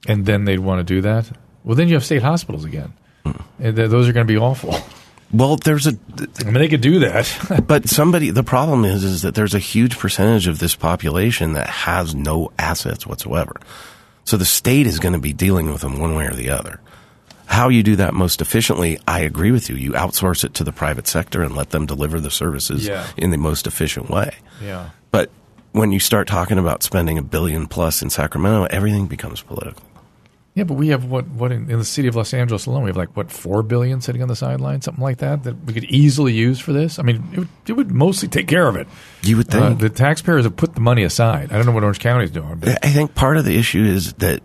[0.07, 1.29] And then they'd want to do that.
[1.63, 2.93] Well, then you have state hospitals again.
[3.25, 3.41] Hmm.
[3.59, 4.75] And th- those are going to be awful.
[5.31, 5.95] Well, there's a
[6.39, 7.63] I mean, they could do that.
[7.67, 11.67] but somebody the problem is is that there's a huge percentage of this population that
[11.69, 13.53] has no assets whatsoever.
[14.25, 16.79] So the state is going to be dealing with them one way or the other.
[17.45, 19.75] How you do that most efficiently, I agree with you.
[19.75, 23.07] You outsource it to the private sector and let them deliver the services Yeah.
[23.17, 24.35] in the most efficient way.
[24.63, 24.89] yeah.
[25.11, 25.31] But
[25.71, 29.83] when you start talking about spending a billion plus in Sacramento, everything becomes political.
[30.55, 32.89] Yeah, but we have what what in, in the city of Los Angeles alone, we
[32.89, 35.85] have like what four billion sitting on the sideline, something like that, that we could
[35.85, 36.99] easily use for this.
[36.99, 38.87] I mean, it would, it would mostly take care of it.
[39.21, 39.79] You would Uh, think.
[39.79, 41.51] the taxpayers have put the money aside.
[41.51, 43.83] I don't know what Orange County is doing, but I think part of the issue
[43.83, 44.41] is that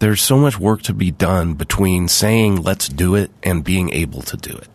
[0.00, 4.20] there's so much work to be done between saying let's do it and being able
[4.22, 4.68] to do it.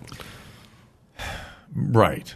[1.75, 2.33] right,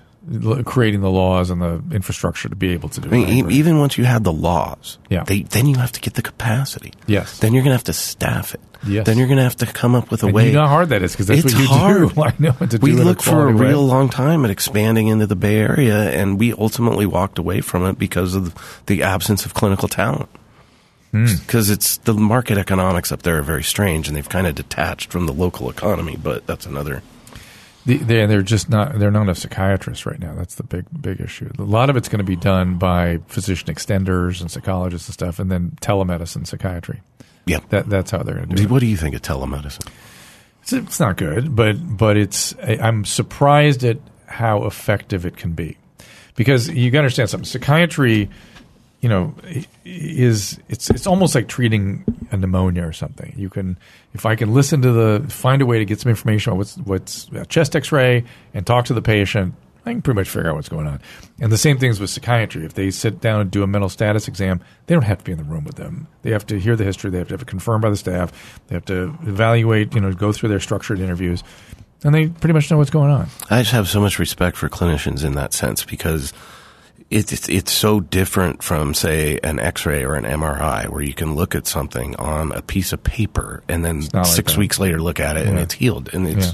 [0.66, 3.52] creating the laws and the infrastructure to be able to do I mean, it.
[3.52, 5.24] even once you have the laws, Yeah.
[5.24, 6.94] they, then you have to get the capacity.
[7.08, 7.40] Yes.
[7.40, 8.62] Then you're going to have to staff it.
[8.86, 9.06] Yes.
[9.06, 10.48] Then you're going to have to come up with a And way.
[10.48, 12.14] you know how hard that is because that's it's what you hard.
[12.16, 12.22] do.
[12.24, 13.68] I know to we do it in looked for a way.
[13.70, 17.86] real long time at expanding into the Bay Area, and we ultimately walked away from
[17.86, 20.30] it because of the absence of clinical talent.
[21.12, 21.26] Hmm.
[21.26, 25.12] Because it's the market economics up there are very strange, and they've kind of detached
[25.12, 26.18] from the local economy.
[26.22, 27.04] But that's another.
[27.86, 30.34] The, they're, they're just not they're not enough psychiatrists right now.
[30.36, 31.52] That's the big big issue.
[31.60, 35.38] A lot of it's going to be done by physician extenders and psychologists and stuff,
[35.40, 37.02] and then telemedicine psychiatry.
[37.46, 37.60] Yeah.
[37.70, 38.70] That that's how they're going to do it.
[38.70, 39.90] What do you think of telemedicine?
[40.62, 45.78] It's, it's not good, but but it's I'm surprised at how effective it can be,
[46.36, 47.46] because you got to understand something.
[47.46, 48.30] Psychiatry,
[49.04, 49.36] you know,
[49.84, 53.34] is it's it's almost like treating a pneumonia or something.
[53.36, 53.78] You can
[54.14, 56.78] if I can listen to the find a way to get some information on what's
[56.78, 59.56] what's a chest X-ray and talk to the patient.
[59.86, 61.02] I can pretty much figure out what's going on.
[61.42, 62.64] And the same things with psychiatry.
[62.64, 65.34] If they sit down and do a mental status exam, they don't have to be
[65.34, 66.08] in the room with them.
[66.22, 67.12] They have to hear the history.
[67.12, 68.62] They have to have it confirmed by the staff.
[68.68, 71.44] They have to evaluate, you know, go through their structured interviews.
[72.06, 73.28] And they pretty much know what's going on.
[73.50, 76.32] I just have so much respect for clinicians in that sense because
[77.14, 81.36] it's it's, it's so different from say an X-ray or an MRI where you can
[81.36, 85.00] look at something on a piece of paper and then not like six weeks later
[85.02, 86.54] look at it and it's healed and it's Yeah.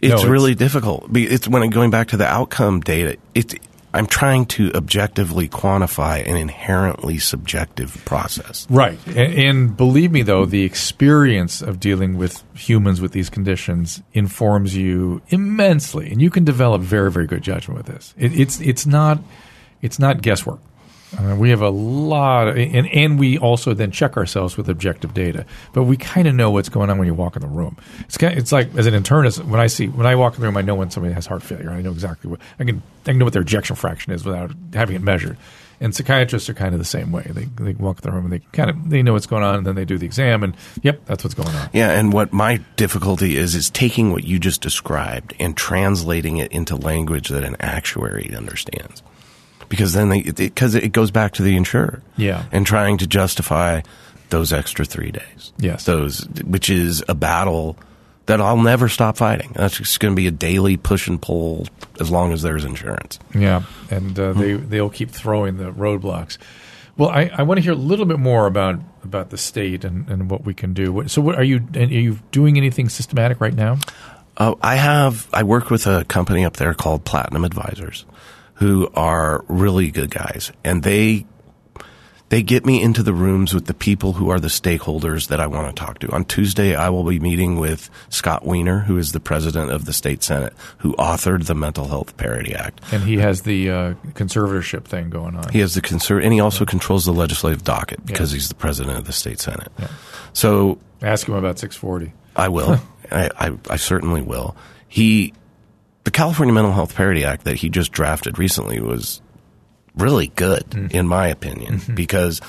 [0.00, 1.08] it's No, it's- really difficult.
[1.14, 3.18] It's when I'm going back to the outcome data.
[3.34, 3.54] It's
[3.94, 8.66] I'm trying to objectively quantify an inherently subjective process.
[8.70, 8.98] Right.
[9.06, 14.74] And, and believe me, though, the experience of dealing with humans with these conditions informs
[14.76, 18.14] you immensely, and you can develop very, very good judgment with this.
[18.16, 19.18] It, it's it's not
[19.82, 20.60] it's not guesswork.
[21.18, 25.12] Uh, we have a lot, of, and and we also then check ourselves with objective
[25.12, 25.44] data.
[25.72, 27.76] But we kind of know what's going on when you walk in the room.
[28.00, 30.46] It's kind it's like as an internist when I see when I walk in the
[30.46, 31.70] room, I know when somebody has heart failure.
[31.70, 34.52] I know exactly what I can I can know what their ejection fraction is without
[34.72, 35.36] having it measured.
[35.80, 37.26] And psychiatrists are kind of the same way.
[37.28, 39.56] They they walk in the room and they kind of they know what's going on,
[39.56, 41.70] and then they do the exam, and yep, that's what's going on.
[41.72, 46.52] Yeah, and what my difficulty is is taking what you just described and translating it
[46.52, 49.02] into language that an actuary understands.
[49.72, 52.02] Because then they because it, it goes back to the insurer.
[52.18, 52.44] Yeah.
[52.52, 53.80] And trying to justify
[54.28, 55.54] those extra 3 days.
[55.56, 55.86] Yes.
[55.86, 57.78] Those which is a battle
[58.26, 59.52] that I'll never stop fighting.
[59.54, 61.66] That's just going to be a daily push and pull
[61.98, 63.18] as long as there's insurance.
[63.34, 66.36] Yeah, and uh, they they'll keep throwing the roadblocks.
[66.98, 70.06] Well, I, I want to hear a little bit more about about the state and,
[70.10, 71.04] and what we can do.
[71.08, 73.78] So, what are you are you doing anything systematic right now?
[74.36, 78.04] Uh, I have I work with a company up there called Platinum Advisors,
[78.62, 81.26] who are really good guys, and they
[82.28, 85.46] they get me into the rooms with the people who are the stakeholders that I
[85.48, 86.10] want to talk to.
[86.12, 89.92] On Tuesday, I will be meeting with Scott Wiener, who is the president of the
[89.92, 92.80] state senate, who authored the Mental Health Parity Act.
[92.90, 95.50] And he has the uh, conservatorship thing going on.
[95.52, 98.96] He has the conser- and he also controls the legislative docket because he's the president
[98.96, 99.72] of the state senate.
[100.32, 102.14] So Ask him about 640.
[102.36, 102.80] I will.
[103.10, 104.56] I, I, I certainly will.
[104.88, 105.34] He,
[106.04, 109.20] the California Mental Health Parity Act that he just drafted recently was
[109.96, 110.86] really good, hmm.
[110.90, 111.94] in my opinion, mm-hmm.
[111.94, 112.40] because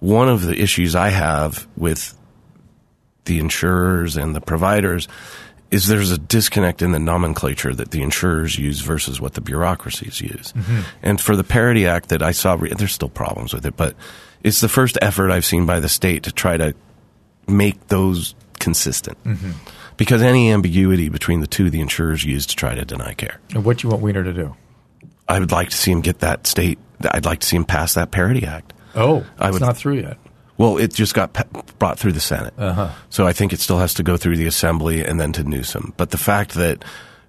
[0.00, 2.16] one of the issues I have with
[3.24, 5.06] the insurers and the providers
[5.70, 10.20] is there's a disconnect in the nomenclature that the insurers use versus what the bureaucracies
[10.20, 10.52] use.
[10.52, 10.80] Mm-hmm.
[11.02, 13.94] And for the Parity Act that I saw, re- there's still problems with it, but
[14.42, 16.74] it's the first effort I've seen by the state to try to
[17.46, 19.22] make those consistent.
[19.24, 19.50] Mm-hmm.
[19.98, 23.38] Because any ambiguity between the two, the insurers use to try to deny care.
[23.54, 24.56] And what do you want Wiener to do?
[25.28, 26.78] I would like to see him get that state.
[27.10, 28.72] I'd like to see him pass that Parity Act.
[28.94, 30.16] Oh, it's would- not through yet.
[30.56, 31.44] Well, it just got pa-
[31.78, 32.52] brought through the Senate.
[32.58, 32.90] Uh-huh.
[33.10, 35.92] So I think it still has to go through the Assembly and then to Newsom.
[35.96, 36.84] But the fact that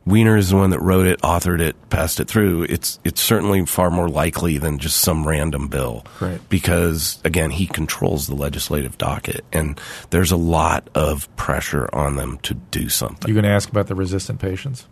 [0.10, 3.66] Wiener is the one that wrote it, authored it, passed it through, it's it's certainly
[3.66, 6.06] far more likely than just some random bill.
[6.20, 6.42] Right.
[6.50, 9.80] Because again, he controls the legislative docket and
[10.10, 13.28] there's a lot of pressure on them to do something.
[13.28, 14.88] You going to ask about the resistant patients?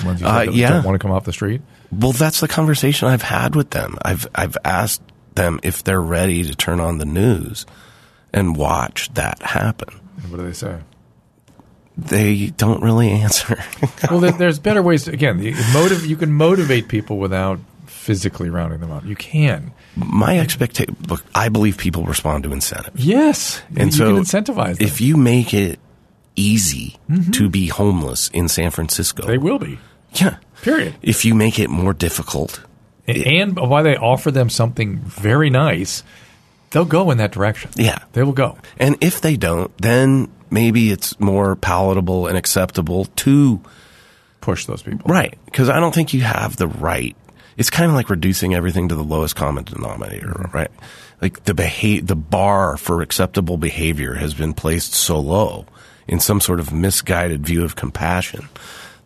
[0.00, 0.70] The ones you Uh, yeah.
[0.70, 1.60] don't want to come off the street?
[1.90, 3.98] Well, that's the conversation I've had with them.
[4.02, 5.02] I've I've asked
[5.34, 7.66] them if they're ready to turn on the news
[8.32, 9.88] and watch that happen.
[10.22, 10.78] And what do they say?
[11.96, 13.62] They don't really answer.
[14.10, 15.04] well, there's better ways.
[15.04, 16.06] To, again, the motive.
[16.06, 19.04] You can motivate people without physically rounding them up.
[19.04, 19.72] You can.
[19.94, 23.04] My expectation, look, I believe people respond to incentives.
[23.04, 24.86] Yes, And you so can incentivize them.
[24.86, 25.78] If you make it
[26.34, 27.30] easy mm-hmm.
[27.32, 29.78] to be homeless in San Francisco, they will be.
[30.14, 30.36] yeah.
[30.62, 30.94] Period.
[31.02, 32.62] If you make it more difficult,
[33.06, 33.26] And,
[33.58, 36.04] and while they offer them something very nice,
[36.72, 37.70] they'll go in that direction.
[37.76, 37.98] yeah.
[38.12, 38.58] They will go.
[38.78, 43.60] And if they don't, then maybe it's more palatable and acceptable to
[44.42, 45.06] Push those people.
[45.06, 45.38] Right.
[45.46, 47.16] Because I don't think you have the right.
[47.56, 50.56] It's kind of like reducing everything to the lowest common denominator, mm-hmm.
[50.56, 50.70] right?
[51.22, 55.66] Like the beha- the bar for acceptable behavior has been placed so low
[56.08, 58.48] in some sort of misguided view of compassion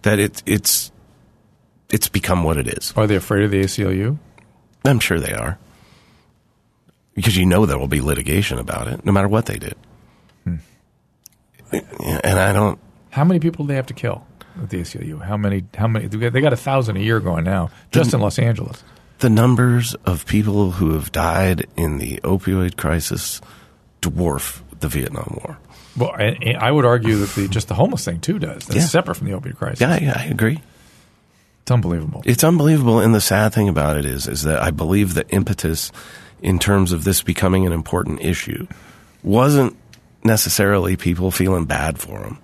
[0.02, 0.90] that it, it's
[1.90, 2.94] it's become what it is.
[2.96, 4.16] Are they afraid of the ACLU?
[4.86, 5.58] I'm sure they are.
[7.16, 9.72] Because you know there will be litigation about it, no matter what they do.
[10.44, 10.56] Hmm.
[11.72, 12.78] And I don't.
[13.10, 14.26] How many people do they have to kill
[14.62, 15.22] at the ACLU?
[15.22, 15.64] How many?
[15.76, 16.06] How many?
[16.06, 18.84] They got- a thousand a year going now, just in Los Angeles.
[19.20, 23.40] the numbers of people who have died in the opioid crisis
[24.02, 25.58] dwarf the Vietnam War.
[25.96, 28.66] Well, and, and I would argue that the just the homeless thing too does.
[28.66, 28.82] That's Yeah.
[28.84, 29.80] separate from the opioid crisis.
[29.80, 30.60] Yeah, yeah, I agree.
[31.62, 32.22] It's unbelievable.
[32.26, 35.90] It's unbelievable, and the sad thing about it is, is that I believe the impetus
[36.42, 38.66] in terms of this becoming an important issue
[39.22, 39.76] wasn't
[40.24, 42.38] necessarily people feeling bad for them.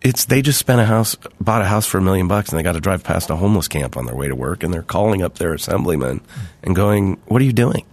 [0.00, 2.62] It's they just spent a house, bought a house for a million bucks, and they
[2.64, 5.22] got to drive past a homeless camp on their way to work, and they're calling
[5.22, 6.20] up their assemblyman
[6.62, 7.84] and going, "What are you doing?"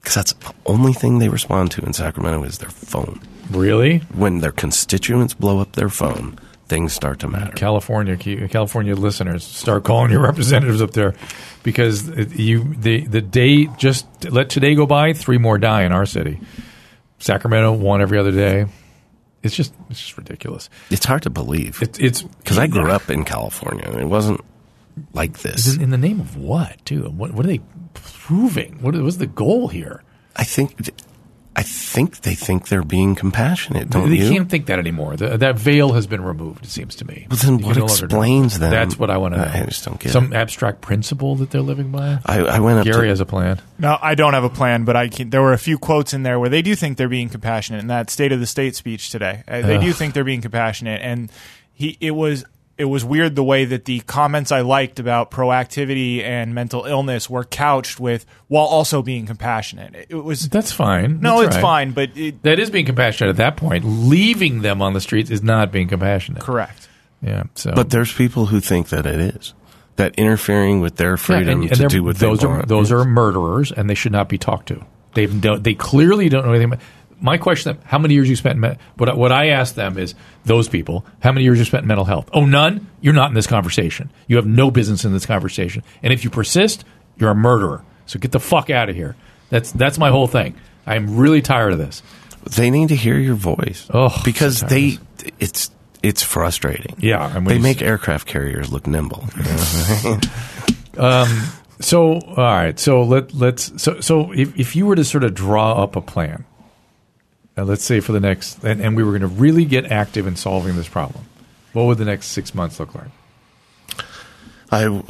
[0.00, 3.20] Because that's the only thing they respond to in Sacramento is their phone.
[3.50, 3.98] Really?
[4.14, 6.38] When their constituents blow up their phone,
[6.70, 7.52] things start to matter.
[7.52, 8.16] California,
[8.48, 11.14] California listeners, start calling your representatives up there
[11.62, 12.08] because
[12.38, 16.40] you the the day just let today go by, three more die in our city.
[17.18, 18.66] Sacramento, one every other day.
[19.42, 20.70] It's just it's just ridiculous.
[20.90, 21.82] It's hard to believe.
[21.82, 23.90] It, it's because I grew up in California.
[23.98, 24.40] It wasn't
[25.12, 25.74] like this.
[25.74, 27.02] in, in the name of what, too?
[27.10, 27.60] What what are they
[27.94, 28.80] proving?
[28.80, 30.02] What was the goal here?
[30.36, 30.76] I think,
[31.60, 33.90] I think they think they're being compassionate.
[33.90, 34.30] Don't they you?
[34.30, 35.14] can't think that anymore.
[35.16, 36.64] The, that veil has been removed.
[36.64, 37.26] It seems to me.
[37.28, 38.60] Well, then You what can no longer do explains it.
[38.60, 38.70] them?
[38.70, 39.50] That's what I want to know.
[39.52, 40.36] I just don't get Some it.
[40.36, 42.18] abstract principle that they're living by.
[42.24, 43.60] I, I went up Gary to has a plan.
[43.78, 46.22] No, I don't have a plan, but I can, there were a few quotes in
[46.22, 49.10] there where they do think they're being compassionate in that State of the State speech
[49.10, 49.44] today.
[49.46, 51.30] Uh, they do think they're being compassionate, and
[51.74, 52.46] he it was
[52.80, 57.28] it was weird the way that the comments I liked about proactivity and mental illness
[57.30, 59.94] were couched with while also being compassionate.
[59.94, 61.20] It, it was That's fine.
[61.20, 61.62] no, That's it's right.
[61.62, 63.84] fine, but it, That is being compassionate at that point.
[63.84, 66.42] Leaving them on the streets is not being compassionate.
[66.42, 66.88] correct.
[67.22, 67.44] Yeah.
[67.54, 69.54] So, But there's people who think that it is.
[69.96, 72.68] That interfering with their Yeah, freedom and- and to do what those they are want.
[72.68, 74.82] those is- are murderers, and they should not be talked to.
[75.12, 75.62] They don't.
[75.62, 76.72] They clearly don't know anything.
[76.72, 76.80] About,
[77.20, 78.54] my question: How many years you spent?
[78.56, 80.14] In me- what I- what I ask them is
[80.44, 81.04] those people.
[81.20, 82.28] How many years you spent in mental health?
[82.32, 82.86] Oh, none.
[83.00, 84.10] You're not in this conversation.
[84.26, 85.82] You have no business in this conversation.
[86.02, 86.84] And if you persist,
[87.16, 87.82] you're a murderer.
[88.06, 89.16] So get the fuck out of here.
[89.50, 90.54] That's that's my whole thing.
[90.86, 92.02] I'm really tired of this.
[92.56, 93.86] they need to hear your voice.
[93.92, 94.98] Oh, because so they
[95.38, 95.70] it's
[96.02, 96.96] it's frustrating.
[96.98, 99.24] Yeah, when they make aircraft carriers look nimble.
[100.98, 101.28] um
[101.80, 102.78] So all right.
[102.78, 106.00] So let let's so so if if you were to sort of draw up a
[106.00, 106.44] plan,
[107.60, 110.26] uh, let's say for the next and, and we were going to really get active
[110.26, 111.24] in solving this problem,
[111.72, 113.08] what would the next six months look like?
[114.70, 115.02] I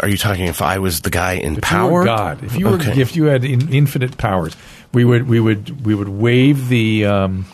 [0.00, 2.04] are you talking if I was the guy in If power?
[2.04, 3.00] God, if you were Okay.
[3.00, 4.56] if you had in, infinite powers,
[4.92, 7.44] we would we would we would waive the um,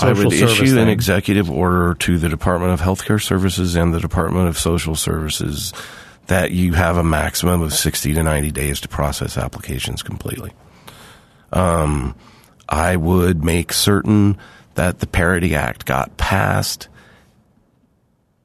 [0.00, 4.48] I would issue an executive order to the Department of Healthcare Services and the Department
[4.48, 5.72] of Social Services
[6.26, 10.52] that you have a maximum of 60 to 90 days to process applications completely.
[11.52, 12.16] Um,
[12.68, 14.38] I would make certain
[14.74, 16.88] that the Parity Act got passed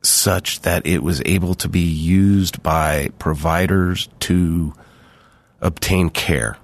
[0.02, 4.74] such that it was able to be used by providers to
[5.62, 6.58] obtain care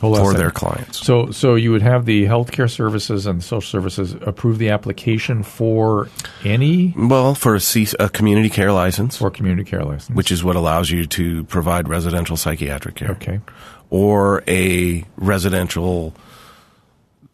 [0.00, 1.04] Hold on a for their clients.
[1.04, 6.08] So, so you would have the healthcare services and social services approve the application for
[6.44, 6.94] any?
[6.96, 10.54] Well, for a, C- a community care license, or community care license, which is what
[10.54, 13.10] allows you to provide residential psychiatric care.
[13.10, 13.40] okay,
[13.90, 16.14] Or a residential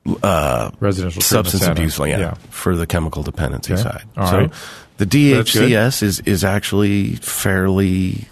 [0.07, 2.09] residential substance abuse, center.
[2.11, 3.83] yeah, for the chemical dependency Okay.
[3.83, 4.03] side.
[4.17, 4.53] All so right.
[4.99, 5.07] the.
[5.07, 8.29] DHCS is, is actually fairly,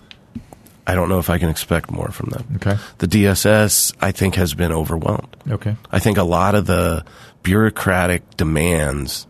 [0.87, 2.45] I don't know if I can expect more from them.
[2.57, 2.77] Okay.
[2.99, 5.37] The DSS, I think, has been overwhelmed.
[5.51, 5.77] Okay.
[5.91, 7.05] I think a lot of the
[7.43, 9.27] bureaucratic demands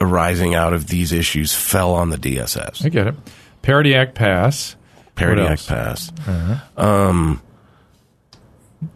[0.00, 2.84] arising out of these issues fell on the DSS.
[2.84, 3.14] I get it.
[3.62, 4.76] Parity Act pass.
[5.14, 6.10] Parity Act else?
[6.10, 6.12] passed.
[6.78, 7.42] Um,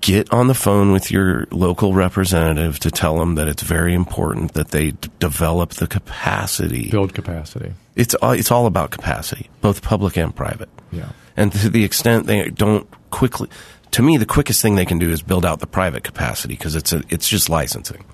[0.01, 4.55] get on the phone with your local representative to tell them that it's very important
[4.55, 6.91] that they d- develop the capacity.
[6.91, 7.75] Build capacity.
[7.95, 10.71] It's all, it's all about capacity, both public and private.
[10.91, 11.11] Yeah.
[11.37, 13.49] And to the extent they don't quickly,
[13.91, 16.77] to me, the quickest thing they can do is build out the private capacity because
[16.77, 18.05] it's a, it's just licensing.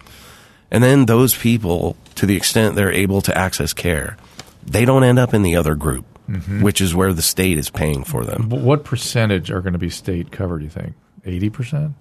[0.71, 4.17] And then those people, to the extent they're able to access care,
[4.65, 6.63] they don't end up in the other group, mm-hmm.
[6.63, 8.49] which is where the state is paying for them.
[8.49, 10.59] What percentage are going to be state covered?
[10.59, 10.95] Do you think
[11.25, 11.93] eighty percent?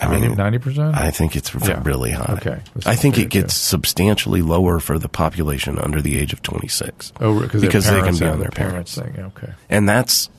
[0.00, 0.94] I mean, ninety percent.
[0.96, 1.82] I think it's Yeah.
[1.84, 2.34] really high.
[2.40, 2.60] Okay.
[2.86, 3.58] I think it gets too.
[3.70, 7.12] substantially lower for the population under the age of 26.
[7.20, 8.94] Oh, because because they can be on their parents.
[8.94, 9.14] thing.
[9.18, 9.52] Okay.
[9.68, 10.30] And that's,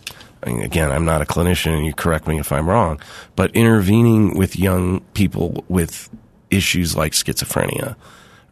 [0.44, 3.02] again, I'm not a clinician and you correct me if I'm wrong,
[3.36, 6.10] but intervening with young people with
[6.50, 7.98] issues like schizophrenia,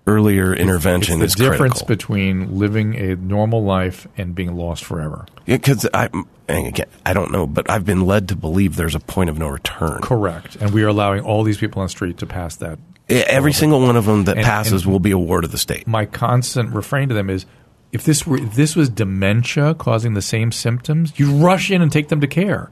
[0.08, 1.88] earlier intervention it's is the difference critical.
[1.88, 5.26] between living a normal life and being lost forever.
[5.46, 6.10] Because I,
[6.48, 9.48] again, I don't know, but I've been led to believe there's a point of no
[9.50, 10.00] return.
[10.02, 10.56] Correct.
[10.56, 12.80] And we are allowing all these people on the street to pass that.
[13.10, 15.58] Every single one of them that And- passes and- will be a ward of the
[15.58, 15.88] state.
[15.88, 17.46] My constant refrain to them is
[17.94, 21.92] if this were if this was dementia causing the same symptoms, you rush in and
[21.92, 22.70] take them to care.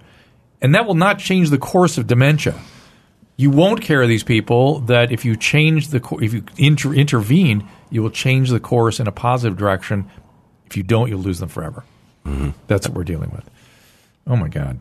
[0.61, 2.55] And that will not change the course of dementia.
[3.37, 8.01] You won't care these people that if you change the if you inter- intervene, you
[8.01, 10.09] will change the course in a positive direction.
[10.67, 11.83] If you don't, you'll lose them forever.
[12.25, 12.51] Mm-hmm.
[12.67, 13.49] That's what we're dealing with.
[14.25, 14.79] Oh my God.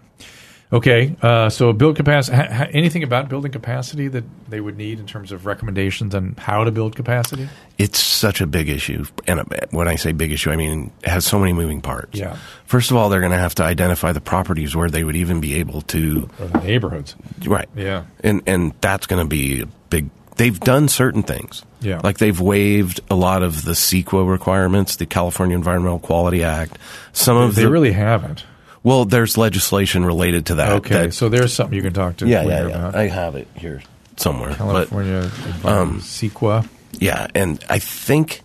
[0.74, 2.36] Okay, uh, so build capacity.
[2.36, 6.64] Ha, anything about building capacity that they would need in terms of recommendations on how
[6.64, 7.48] to build capacity?
[7.78, 9.04] it's such a big issue.
[9.26, 12.18] And uh, when I say big issue, I mean it has so many moving parts.
[12.18, 12.36] Yeah.
[12.66, 15.40] First of all, they're going to have to identify the properties where they would even
[15.40, 16.28] be able to.
[16.40, 17.14] Or the neighborhoods?
[17.46, 17.68] Right.
[17.76, 18.04] Yeah.
[18.24, 20.10] And and that's going to be a big.
[20.36, 21.62] They've done certain things.
[21.80, 22.00] Yeah.
[22.02, 26.78] Like they've waived a lot of the CEQA requirements, the California Environmental Quality Act.
[27.12, 28.44] Some of They the really haven't.
[28.84, 30.72] Well, there's legislation related to that.
[30.74, 32.78] Okay, that- so there's something you can talk to yeah, yeah, yeah.
[32.78, 32.94] about.
[32.94, 33.82] I have it here
[34.16, 34.50] somewhere.
[34.50, 34.56] But
[34.90, 35.30] California
[35.64, 36.68] um, CEQA.
[37.00, 38.42] yeah, and I think.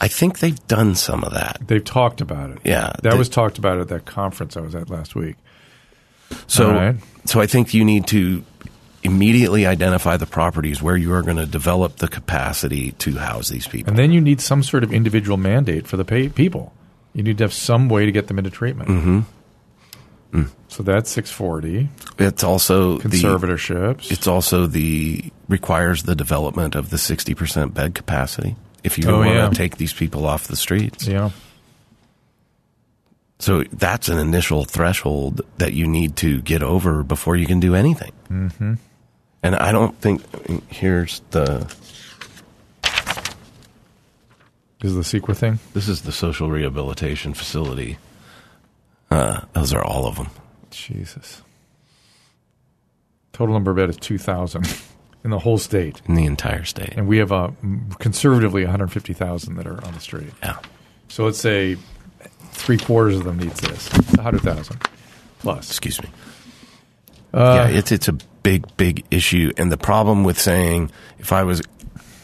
[0.00, 1.58] I think they've done some of that.
[1.64, 2.58] They've talked about it.
[2.64, 5.36] Yeah, That they- was talked about at that conference I was at last week.
[6.48, 6.96] So, right.
[7.24, 8.42] so I think you need to
[9.04, 13.66] immediately identify the properties where you are going to develop the capacity to house these
[13.68, 13.90] people.
[13.90, 16.72] And then you need some sort of individual mandate for the pay- people.
[17.14, 18.88] You need to have some way to get them into treatment.
[18.88, 19.20] Mm-hmm.
[20.68, 21.90] So that's 640.
[22.18, 24.10] it's also the Conservatorships.
[24.10, 29.18] it's also the requires the development of the sixty percent bed capacity if you Oh,
[29.18, 29.48] want yeah.
[29.50, 31.06] to take these people off the streets.
[31.06, 31.28] Yeah.
[33.40, 37.74] So that's an initial threshold that you need to get over before you can do
[37.74, 38.12] anything.
[38.30, 38.74] Mm-hmm.
[39.42, 40.22] And I don't think
[40.72, 41.70] here's the
[42.82, 45.58] This is the secret thing.
[45.74, 47.98] this is the social rehabilitation facility.
[49.10, 50.28] Uh, those are all of them.
[50.70, 51.42] Jesus.
[53.32, 54.66] Total number of bed is 2,000
[55.24, 56.00] in the whole state.
[56.06, 56.94] in the entire state.
[56.96, 57.50] And we have uh,
[57.98, 60.32] conservatively 150,000 that are on the street.
[60.42, 60.58] Yeah.
[61.08, 61.76] So let's say
[62.52, 63.92] three quarters of them needs this.
[64.16, 64.80] 100,000
[65.40, 65.70] plus.
[65.70, 66.08] Excuse me.
[67.34, 68.12] Uh, yeah, it's it's a
[68.42, 71.62] big big issue, and the problem with saying if I was,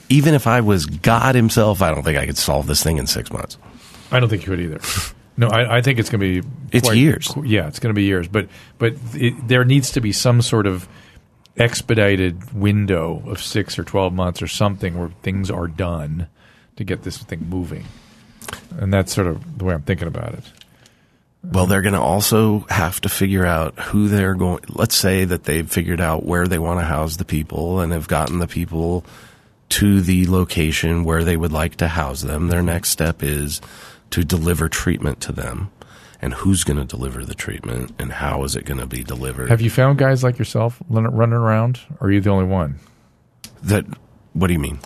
[0.08, 3.06] even if I was God Himself, I don't think I could solve this thing in
[3.06, 3.58] six months.
[4.10, 4.80] I don't think you would either.
[5.36, 6.48] No, I, I think it's going to be.
[6.72, 7.32] It's years.
[7.44, 8.26] Yeah, it's going to be years.
[8.26, 8.48] But
[8.78, 10.88] but it, there needs to be some sort of
[11.56, 16.28] expedited window of six or twelve months or something where things are done
[16.76, 17.84] to get this thing moving.
[18.78, 20.44] And that's sort of the way I'm thinking about it.
[21.44, 24.64] Well, they're going to also have to figure out who they're going.
[24.68, 28.08] Let's say that they've figured out where they want to house the people and have
[28.08, 29.04] gotten the people
[29.70, 32.48] to the location where they would like to house them.
[32.48, 33.60] Their next step is
[34.10, 35.70] to deliver treatment to them.
[36.20, 39.50] And who's going to deliver the treatment and how is it going to be delivered?
[39.50, 42.80] Have you found guys like yourself running around, or are you the only one?
[43.62, 43.84] that
[44.32, 44.78] what do you mean?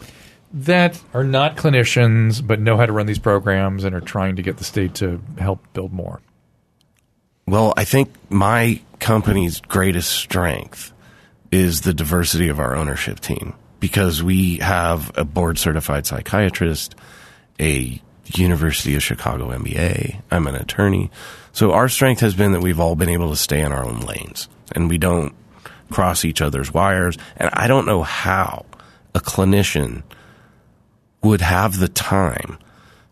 [0.53, 4.43] That are not clinicians but know how to run these programs and are trying to
[4.43, 6.21] get the state to help build more.
[7.47, 10.93] Well, I think my company's greatest strength
[11.51, 16.95] is the diversity of our ownership team because we have a board certified psychiatrist,
[17.61, 18.01] a
[18.37, 21.11] University of Chicago MBA, I'm an attorney.
[21.53, 24.01] So our strength has been that we've all been able to stay in our own
[24.01, 25.35] lanes and we don't
[25.91, 27.19] cross each other's wires.
[27.37, 28.65] And I don't know how
[29.17, 30.05] a clinician
[31.23, 32.59] would have the time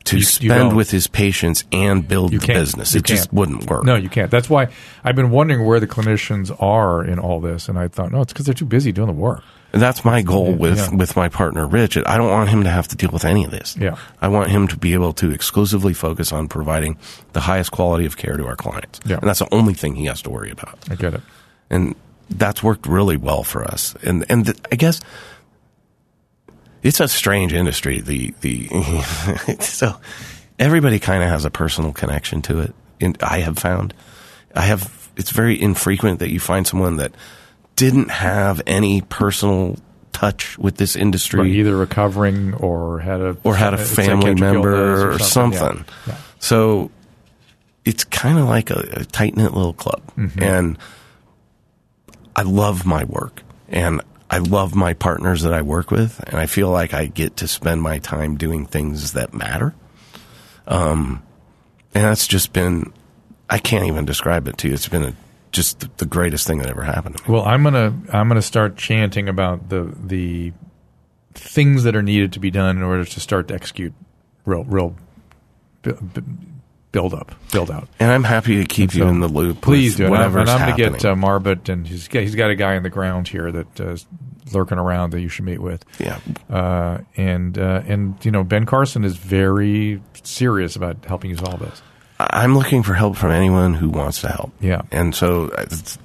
[0.04, 0.76] to You- you spend don't.
[0.76, 2.94] with his patients and build You the business.
[2.94, 3.84] It just wouldn't work.
[3.84, 4.30] No, you can't.
[4.30, 4.68] That's why
[5.04, 8.32] I've been wondering where the clinicians are in all this, and I thought, no, it's
[8.32, 9.42] because they're too busy doing the work.
[9.72, 10.94] That's my goal with, Yeah.
[10.94, 11.96] with my partner, Rich.
[11.96, 13.76] I don't want him to have to deal with any of this.
[13.78, 13.96] Yeah.
[14.20, 16.96] I want him to be able to exclusively focus on providing
[17.32, 19.00] the highest quality of care to our clients.
[19.04, 19.18] Yeah.
[19.18, 20.78] And that's the only thing he has to worry about.
[20.90, 21.20] I get it.
[21.70, 21.94] And
[22.28, 23.94] that's worked really well for us.
[24.02, 25.00] And, and th- I guess
[26.82, 28.00] it's a strange industry.
[28.00, 28.68] The, the,
[29.60, 29.94] so
[30.58, 32.74] everybody kind of has a personal connection to it.
[33.00, 33.94] And I have found,
[34.54, 37.12] I have, it's very infrequent that you find someone that
[37.76, 39.76] didn't have any personal
[40.12, 44.72] touch with this industry Right, either recovering or had a or had a family member
[44.72, 45.84] illness or something.
[46.06, 46.12] Yeah.
[46.12, 46.16] Yeah.
[46.40, 46.90] So
[47.84, 50.02] it's kind of like a, a tight knit little club.
[50.16, 50.42] Mm-hmm.
[50.42, 50.78] And
[52.36, 54.00] I love my work and
[54.30, 56.22] I love my partners that I work with.
[56.26, 59.74] And I feel like I get to spend my time doing things that matter.
[60.66, 61.22] Um,
[61.94, 62.92] and that's just been,
[63.48, 64.74] I can't even describe it to you.
[64.74, 65.14] It's been a,
[65.52, 67.34] just the, greatest thing that ever happened to me.
[67.34, 70.52] Well, I'm gonna I'm gonna start chanting about the the
[71.34, 73.94] things that are needed to be done in order to start to execute
[74.44, 74.96] real real
[75.82, 76.22] bu- bu-
[76.92, 77.88] build up build out.
[77.98, 79.60] And I'm happy to keep you in the loop.
[79.60, 80.06] Please do.
[80.06, 82.56] And I'm, and I'm going to get uh, Marbut, and he's got, he's got a
[82.56, 84.06] guy in the ground here that uh, is
[84.52, 85.84] lurking around that you should meet with.
[86.00, 86.18] yeah.
[86.48, 91.60] Uh, and uh, and you know Ben Carson is very serious about helping you solve
[91.60, 91.82] this.
[92.30, 94.52] I'm looking for help from anyone who wants to help.
[94.60, 94.82] Yeah.
[94.90, 95.98] And so it's,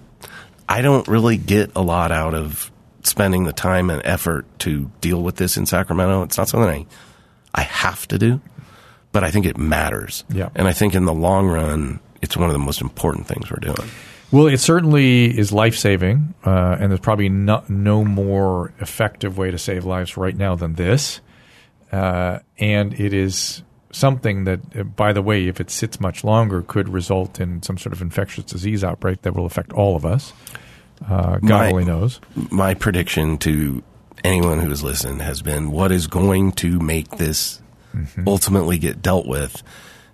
[0.68, 2.72] I don't really get a lot out of
[3.04, 6.24] spending the time and effort to deal with this in Sacramento.
[6.24, 6.86] It's not something I,
[7.60, 8.42] I have to do,
[9.12, 10.24] but I think it matters.
[10.30, 10.50] Yeah.
[10.56, 13.60] And I think in the long run, it's one of the most important things we're
[13.60, 13.90] doing.
[14.32, 19.52] Well, it certainly is life saving, uh, and there's probably no, no more effective way
[19.52, 21.22] to save lives right now than this.
[21.92, 23.62] Uh, and it is
[23.96, 27.78] something that, uh, by the way, if it sits much longer, could result in some
[27.78, 30.34] sort of infectious disease outbreak that will affect all of us.
[31.10, 32.20] Uh, God My- only knows.
[32.52, 33.84] My prediction to
[34.24, 37.62] anyone who has listened has been what is going to make this
[37.96, 38.28] Mm-hmm.
[38.28, 39.64] ultimately get dealt with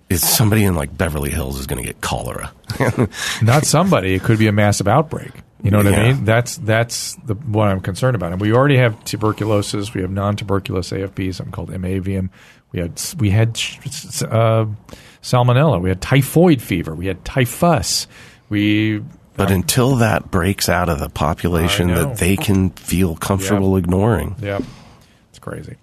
[0.08, 2.52] is somebody in like Beverly Hills is going to get cholera.
[3.42, 5.32] Not somebody; it could be a massive outbreak.
[5.64, 6.24] You know what I mean?
[6.24, 8.30] That's that's the what I'm concerned about.
[8.30, 9.94] And we already have tuberculosis.
[9.94, 12.28] We have non-tuberculous AFP, something called MAVM.
[12.72, 14.66] We had we had uh,
[15.22, 15.80] salmonella.
[15.80, 16.94] We had typhoid fever.
[16.94, 18.06] We had typhus.
[18.48, 19.02] We
[19.36, 24.60] But until that breaks out of the population that they can feel comfortable ignoring, yeah,
[25.30, 25.76] it's crazy.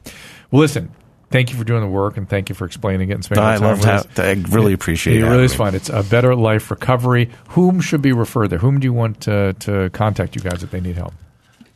[0.52, 0.92] Well, listen.
[1.32, 3.58] Thank you for doing the work, and thank you for explaining it and spending I
[3.58, 4.06] time love with us.
[4.16, 4.26] that.
[4.26, 5.76] I really appreciate It having really is fun.
[5.76, 7.30] It's a better life recovery.
[7.50, 8.58] Whom should be referred there?
[8.58, 11.14] Whom do you want to, to contact you guys if they need help?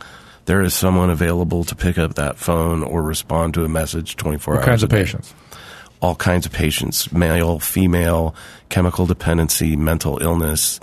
[0.45, 4.55] There is someone available to pick up that phone or respond to a message 24
[4.55, 4.65] What hours.
[4.65, 5.33] kinds of patients?
[6.01, 8.33] All kinds of patients, male, female,
[8.69, 10.79] chemical dependency, mental illness.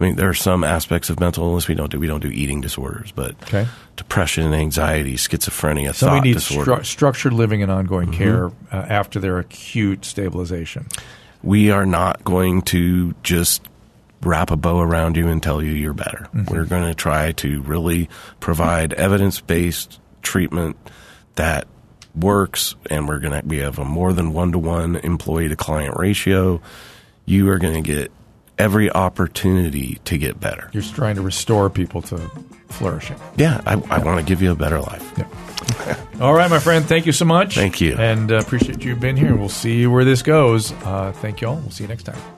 [0.00, 1.98] I mean, there are some aspects of mental illness we don't do.
[1.98, 3.66] We don't do eating disorders, but Okay.
[3.96, 6.76] depression, anxiety, schizophrenia, Somebody needs disorder.
[6.76, 8.16] stru- structured living and ongoing Mm-hmm.
[8.22, 10.86] care uh, after their acute stabilization.
[11.42, 13.68] we are not going to just
[14.22, 16.26] wrap a bow around you and tell you you're better.
[16.48, 18.08] We're going to try to really
[18.40, 20.76] provide evidence based treatment
[21.36, 21.68] that
[22.16, 25.54] works, and we're going to we have a more than one to one employee to
[25.56, 26.60] client ratio.
[27.24, 28.10] You are going to get
[28.58, 30.70] every opportunity to get better.
[30.72, 32.18] You're trying to restore people to
[32.68, 33.16] flourishing.
[33.36, 35.08] Yeah, I, I want to give you a better life.
[36.20, 36.84] All right, my friend.
[36.84, 37.54] Thank you so much.
[37.54, 37.96] Thank you.
[37.96, 39.34] And uh, appreciate you being here.
[39.36, 40.72] We'll see where this goes.
[40.84, 41.56] Uh, thank you all.
[41.56, 42.37] We'll see you next time.